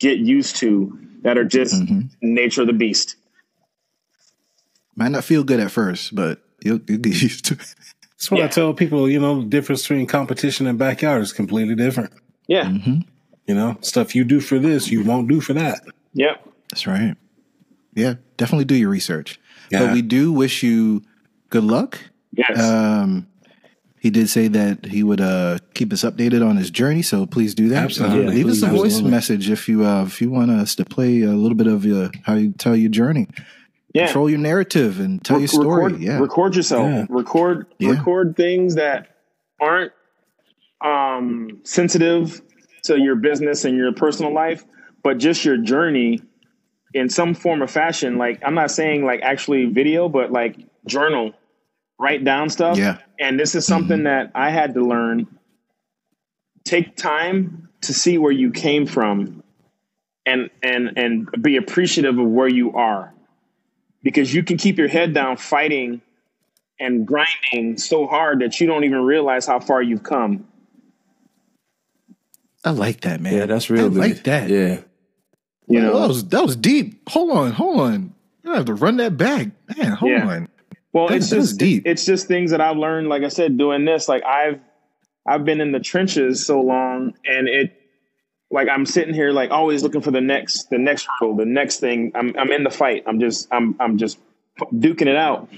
[0.00, 2.08] get used to that are just Mhm.
[2.22, 3.16] nature of the beast.
[4.98, 7.74] Might not feel good at first, but you'll, you'll get used to it.
[8.00, 11.76] That's what I tell people, you know, the difference between competition and backyard is completely
[11.76, 12.12] different.
[12.48, 12.68] Yeah.
[12.68, 13.00] hmm
[13.46, 15.82] You know, stuff you do for this, you won't do for that.
[16.14, 16.44] Yep.
[16.70, 17.14] That's right.
[17.94, 19.38] Yeah, definitely do your research.
[19.70, 19.86] Yeah.
[19.86, 21.02] But we do wish you
[21.48, 22.00] good luck.
[22.32, 22.60] Yes.
[22.60, 23.28] Um,
[24.00, 27.54] he did say that he would uh, keep us updated on his journey, so please
[27.54, 27.84] do that.
[27.84, 28.26] Absolutely.
[28.26, 29.10] Uh, leave us a voice absolutely.
[29.10, 32.10] message if you uh, if you want us to play a little bit of uh,
[32.24, 33.28] how you tell your journey.
[33.94, 34.06] Yeah.
[34.06, 35.84] Control your narrative and tell Re- your story.
[35.84, 36.86] Record, yeah, record yourself.
[36.86, 37.06] Yeah.
[37.08, 37.90] Record Yeah.
[37.90, 39.08] record things that
[39.60, 39.92] aren't
[40.84, 42.40] um, sensitive
[42.84, 44.64] to your business and your personal life,
[45.02, 46.20] but just your journey
[46.94, 48.18] in some form or fashion.
[48.18, 51.32] Like I'm not saying like actually video, but like journal,
[51.98, 52.76] write down stuff.
[52.76, 52.98] Yeah.
[53.18, 55.26] And this is something that I had to learn.
[56.64, 59.42] Take time to see where you came from
[60.26, 63.14] and and and be appreciative of where you are
[64.02, 66.00] because you can keep your head down fighting
[66.80, 70.46] and grinding so hard that you don't even realize how far you've come.
[72.64, 73.34] I like that, man.
[73.34, 73.96] Yeah, that's real I good.
[73.98, 74.48] like that.
[74.50, 74.80] Yeah.
[75.68, 77.08] You know, that was that was deep.
[77.10, 78.14] Hold on, hold on.
[78.46, 79.92] I have to run that back, man.
[79.92, 80.26] Hold Yeah.
[80.26, 80.48] on.
[80.92, 81.82] well, that- it's just deep.
[81.86, 83.08] it's just things that I've learned.
[83.08, 84.60] Like I said, doing this, like I've
[85.26, 87.74] I've been in the trenches so long, and it
[88.50, 91.80] like I'm sitting here like always looking for the next the next hurdle, the next
[91.80, 92.12] thing.
[92.14, 93.04] I'm I'm in the fight.
[93.06, 94.18] I'm just I'm I'm just
[94.60, 95.48] duking it out.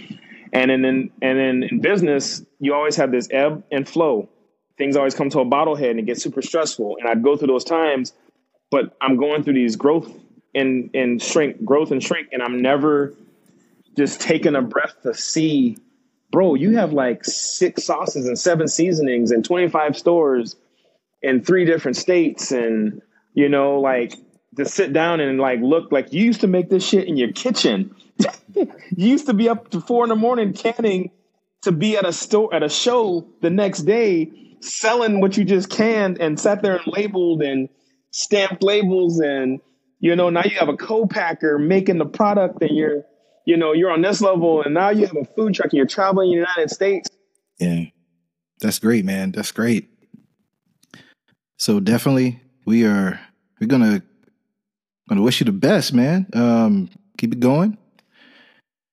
[0.52, 4.28] And then and then in business, you always have this ebb and flow.
[4.76, 6.96] Things always come to a bottlehead and it gets super stressful.
[6.98, 8.12] And I'd go through those times,
[8.70, 10.12] but I'm going through these growth
[10.54, 13.14] and and shrink, growth and shrink, and I'm never
[13.96, 15.76] just taking a breath to see,
[16.32, 20.56] bro, you have like six sauces and seven seasonings and 25 stores
[21.22, 22.52] in three different states.
[22.52, 23.02] And,
[23.34, 24.14] you know, like
[24.56, 27.32] to sit down and like look like you used to make this shit in your
[27.32, 27.94] kitchen.
[28.54, 28.66] you
[28.96, 31.10] used to be up to four in the morning canning
[31.62, 35.70] to be at a store at a show the next day selling what you just
[35.70, 37.68] canned and sat there and labeled and
[38.10, 39.60] stamped labels and
[40.00, 43.02] you know now you have a co-packer making the product and you're
[43.46, 45.86] you know you're on this level and now you have a food truck and you're
[45.86, 47.08] traveling in the united states
[47.58, 47.84] Yeah.
[48.60, 49.32] That's great, man.
[49.32, 49.89] That's great.
[51.60, 53.20] So definitely we are
[53.60, 54.02] we're gonna
[55.10, 56.26] gonna wish you the best, man.
[56.32, 56.88] Um,
[57.18, 57.76] keep it going.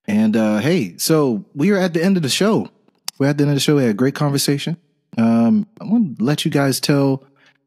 [0.05, 2.69] And uh hey, so we are at the end of the show.
[3.17, 3.77] We're at the end of the show.
[3.77, 4.75] We had a great conversation.
[5.17, 7.23] Um, I want to let you guys tell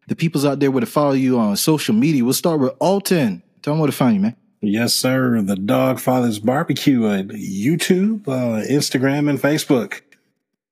[0.08, 2.22] the peoples out there where to follow you on social media.
[2.22, 3.42] We'll start with Alton.
[3.62, 4.36] Tell them where to find you, man.
[4.60, 5.40] Yes, sir.
[5.40, 10.02] The Dog Fathers Barbecue on YouTube, uh, Instagram, and Facebook.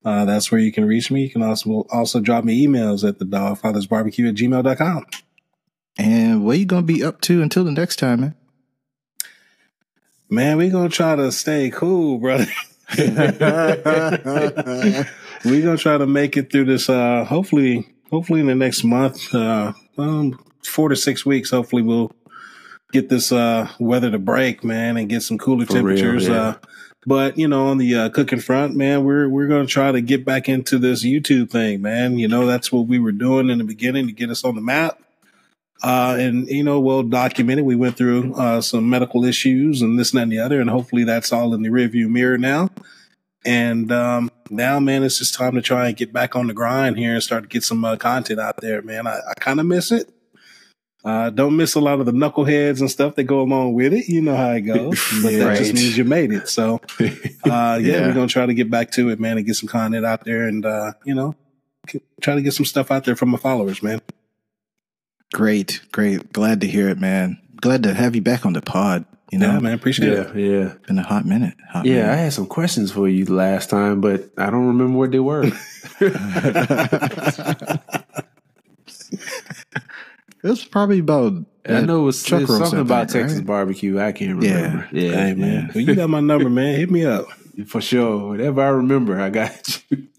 [0.05, 1.23] Uh, that's where you can reach me.
[1.25, 5.07] You can also also drop me emails at the Dog Fathers Barbecue at gmail.com.
[5.99, 8.35] And what are you gonna be up to until the next time, man?
[10.31, 12.47] Man, we gonna try to stay cool, brother.
[12.99, 13.05] we
[15.63, 16.89] gonna try to make it through this.
[16.89, 21.51] Uh, hopefully, hopefully in the next month, uh, um, four to six weeks.
[21.51, 22.13] Hopefully, we'll
[22.93, 26.29] get this uh weather to break, man, and get some cooler For real, temperatures.
[26.29, 26.57] yeah.
[27.09, 30.27] But you know, on the uh, cooking front, man, we're we're gonna try to get
[30.27, 32.19] back into this YouTube thing, man.
[32.19, 34.61] You know, that's what we were doing in the beginning to get us on the
[34.61, 35.01] map.
[35.83, 37.65] Uh, and you know, well documented.
[37.65, 40.69] We went through uh, some medical issues and this and that and the other, and
[40.69, 42.69] hopefully that's all in the rearview mirror now.
[43.43, 46.99] And um, now, man, it's just time to try and get back on the grind
[46.99, 49.07] here and start to get some uh, content out there, man.
[49.07, 50.13] I, I kind of miss it.
[51.09, 54.09] Uh, don't miss a lot of the knuckleheads and stuff that go along with it.
[54.09, 56.49] You know how it goes, but that just means you made it.
[56.49, 57.07] So, uh,
[57.45, 58.07] yeah, Yeah.
[58.07, 60.47] we're gonna try to get back to it, man, and get some content out there,
[60.47, 61.35] and uh, you know,
[62.21, 64.03] try to get some stuff out there from my followers, man.
[65.33, 66.31] Great, great.
[66.33, 67.39] Glad to hear it, man.
[67.61, 69.07] Glad to have you back on the pod.
[69.33, 70.37] You know, Yeah, man, appreciate Yeah, it.
[70.37, 70.75] yeah.
[70.87, 71.55] been a hot minute.
[71.71, 75.11] Hot Yeah, I had some questions for you last time, but I don't remember what
[75.11, 75.51] they were.
[80.43, 81.33] it was probably about.
[81.69, 83.99] I know it was, it was roast, something about think, Texas barbecue.
[83.99, 84.89] I can't remember.
[84.91, 86.77] Yeah, Hey, man, well, you got my number, man.
[86.79, 87.27] Hit me up.
[87.67, 88.29] for sure.
[88.29, 90.09] Whatever I remember, I got you.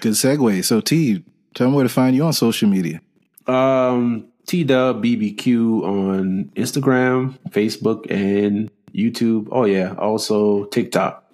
[0.00, 0.62] Good segue.
[0.64, 1.24] So, Tee,
[1.54, 3.00] tell them where to find you on social media.
[3.46, 9.48] Um, T Dub BBQ on Instagram, Facebook, and YouTube.
[9.50, 11.24] Oh yeah, also TikTok.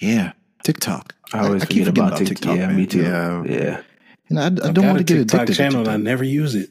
[0.00, 0.32] Yeah,
[0.64, 1.14] TikTok.
[1.32, 2.56] I always keep forget forgetting about TikTok.
[2.56, 2.76] yeah, man.
[2.76, 3.02] me too.
[3.02, 3.80] Yeah, yeah.
[4.28, 6.54] And I, I don't want to get TikTok addicted channel, to and I never use
[6.54, 6.70] it.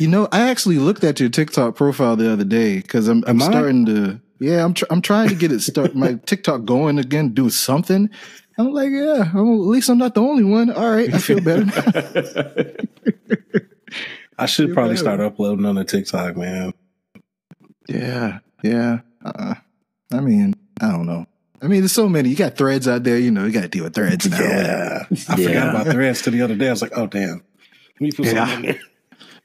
[0.00, 3.40] You know, I actually looked at your TikTok profile the other day because I'm, I'm
[3.40, 3.50] Am I?
[3.50, 4.20] starting to.
[4.40, 8.08] Yeah, I'm tr- I'm trying to get it start my TikTok going again, do something.
[8.56, 10.70] I'm like, yeah, I'm, at least I'm not the only one.
[10.70, 11.66] All right, I feel better.
[14.38, 15.02] I should probably better.
[15.02, 16.72] start uploading on the TikTok, man.
[17.88, 19.00] yeah, yeah.
[19.24, 19.54] Uh,
[20.12, 21.26] I mean, I don't know.
[21.62, 22.28] I mean, there's so many.
[22.28, 23.18] You got threads out there.
[23.18, 24.38] You know, you got to deal with threads now.
[24.40, 25.46] Yeah, I Yeah.
[25.48, 26.68] forgot about threads to the other day.
[26.68, 27.42] I was like, oh damn,
[27.94, 28.46] let me put Yeah.
[28.46, 28.80] something in there.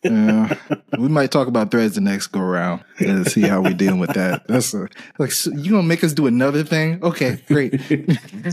[0.05, 0.53] Yeah,
[0.99, 4.13] we might talk about threads the next go around and see how we dealing with
[4.15, 4.45] that.
[4.49, 7.01] That's a, like so you gonna make us do another thing?
[7.01, 7.71] Okay, great.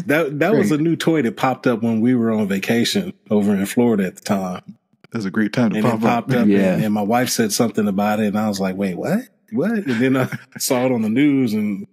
[0.06, 3.52] That that was a new toy that popped up when we were on vacation over
[3.54, 4.76] in Florida at the time,
[5.12, 6.30] That's a great time to and it pop up.
[6.30, 6.46] up.
[6.46, 6.74] Yeah.
[6.74, 9.18] And, and my wife said something about it, and I was like, wait, what?
[9.50, 9.72] What?
[9.72, 10.28] And then I
[10.58, 11.88] saw it on the news, and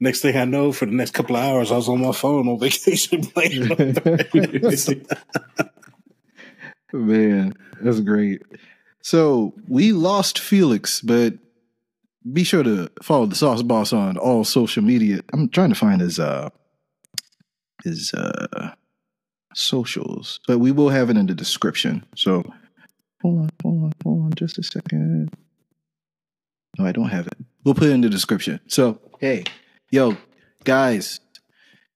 [0.00, 2.48] next thing I know, for the next couple of hours, I was on my phone
[2.48, 3.68] on vacation playing.
[6.92, 8.42] Man, that's great.
[9.02, 11.34] So we lost Felix, but
[12.32, 15.20] be sure to follow the Sauce Boss on all social media.
[15.32, 16.50] I'm trying to find his uh
[17.84, 18.72] his uh
[19.54, 22.04] socials, but we will have it in the description.
[22.16, 22.44] So
[23.22, 25.30] hold on, hold on, hold on, just a second.
[26.78, 27.36] No, I don't have it.
[27.64, 28.60] We'll put it in the description.
[28.66, 29.44] So hey,
[29.90, 30.16] yo,
[30.62, 31.20] guys,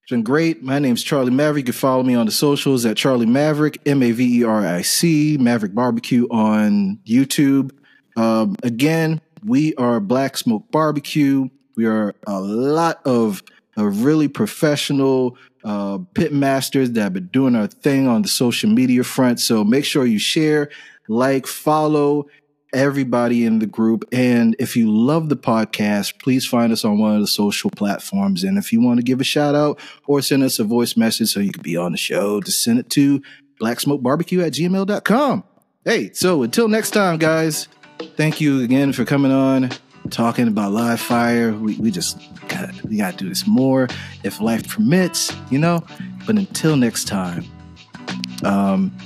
[0.03, 0.63] it's been great.
[0.63, 1.63] My name's Charlie Maverick.
[1.63, 4.67] You can follow me on the socials at Charlie Maverick, M A V E R
[4.67, 7.71] I C, Maverick Barbecue on YouTube.
[8.17, 11.49] Um, again, we are Black Smoke Barbecue.
[11.77, 13.43] We are a lot of,
[13.77, 19.03] really professional uh, pit masters that have been doing our thing on the social media
[19.03, 19.41] front.
[19.41, 20.71] So make sure you share,
[21.09, 22.27] like, follow,
[22.75, 24.05] everybody in the group.
[24.13, 28.45] And if you love the podcast, please find us on one of the social platforms.
[28.45, 31.33] And if you want to give a shout out or send us a voice message
[31.33, 33.23] so you can be on the show, just send it to
[33.61, 35.45] blacksmokebarbecue at gmail.com.
[35.85, 37.69] Hey, so until next time, guys,
[38.17, 39.71] thank you again for coming on,
[40.11, 41.53] talking about live fire.
[41.53, 42.19] We, we just
[42.49, 43.89] got we got to do this more
[44.23, 45.85] if life permits, you know.
[46.27, 47.45] But until next time,
[48.45, 48.97] um,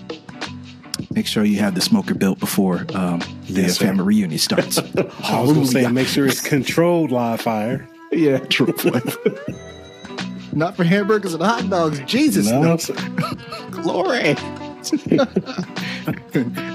[1.14, 3.86] make sure you have the smoker built before um, the Yes, sir.
[3.86, 4.78] family reunion starts.
[5.24, 7.89] I was going to say, make sure it's controlled live fire.
[8.12, 8.74] yeah, true.
[10.52, 12.01] Not for hamburgers and hot dogs.
[12.06, 12.76] Jesus, No, no.
[13.70, 14.35] glory.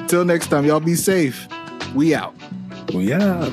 [0.07, 1.47] Till next time, y'all be safe.
[1.95, 2.35] We out.
[2.93, 3.49] Well, yeah.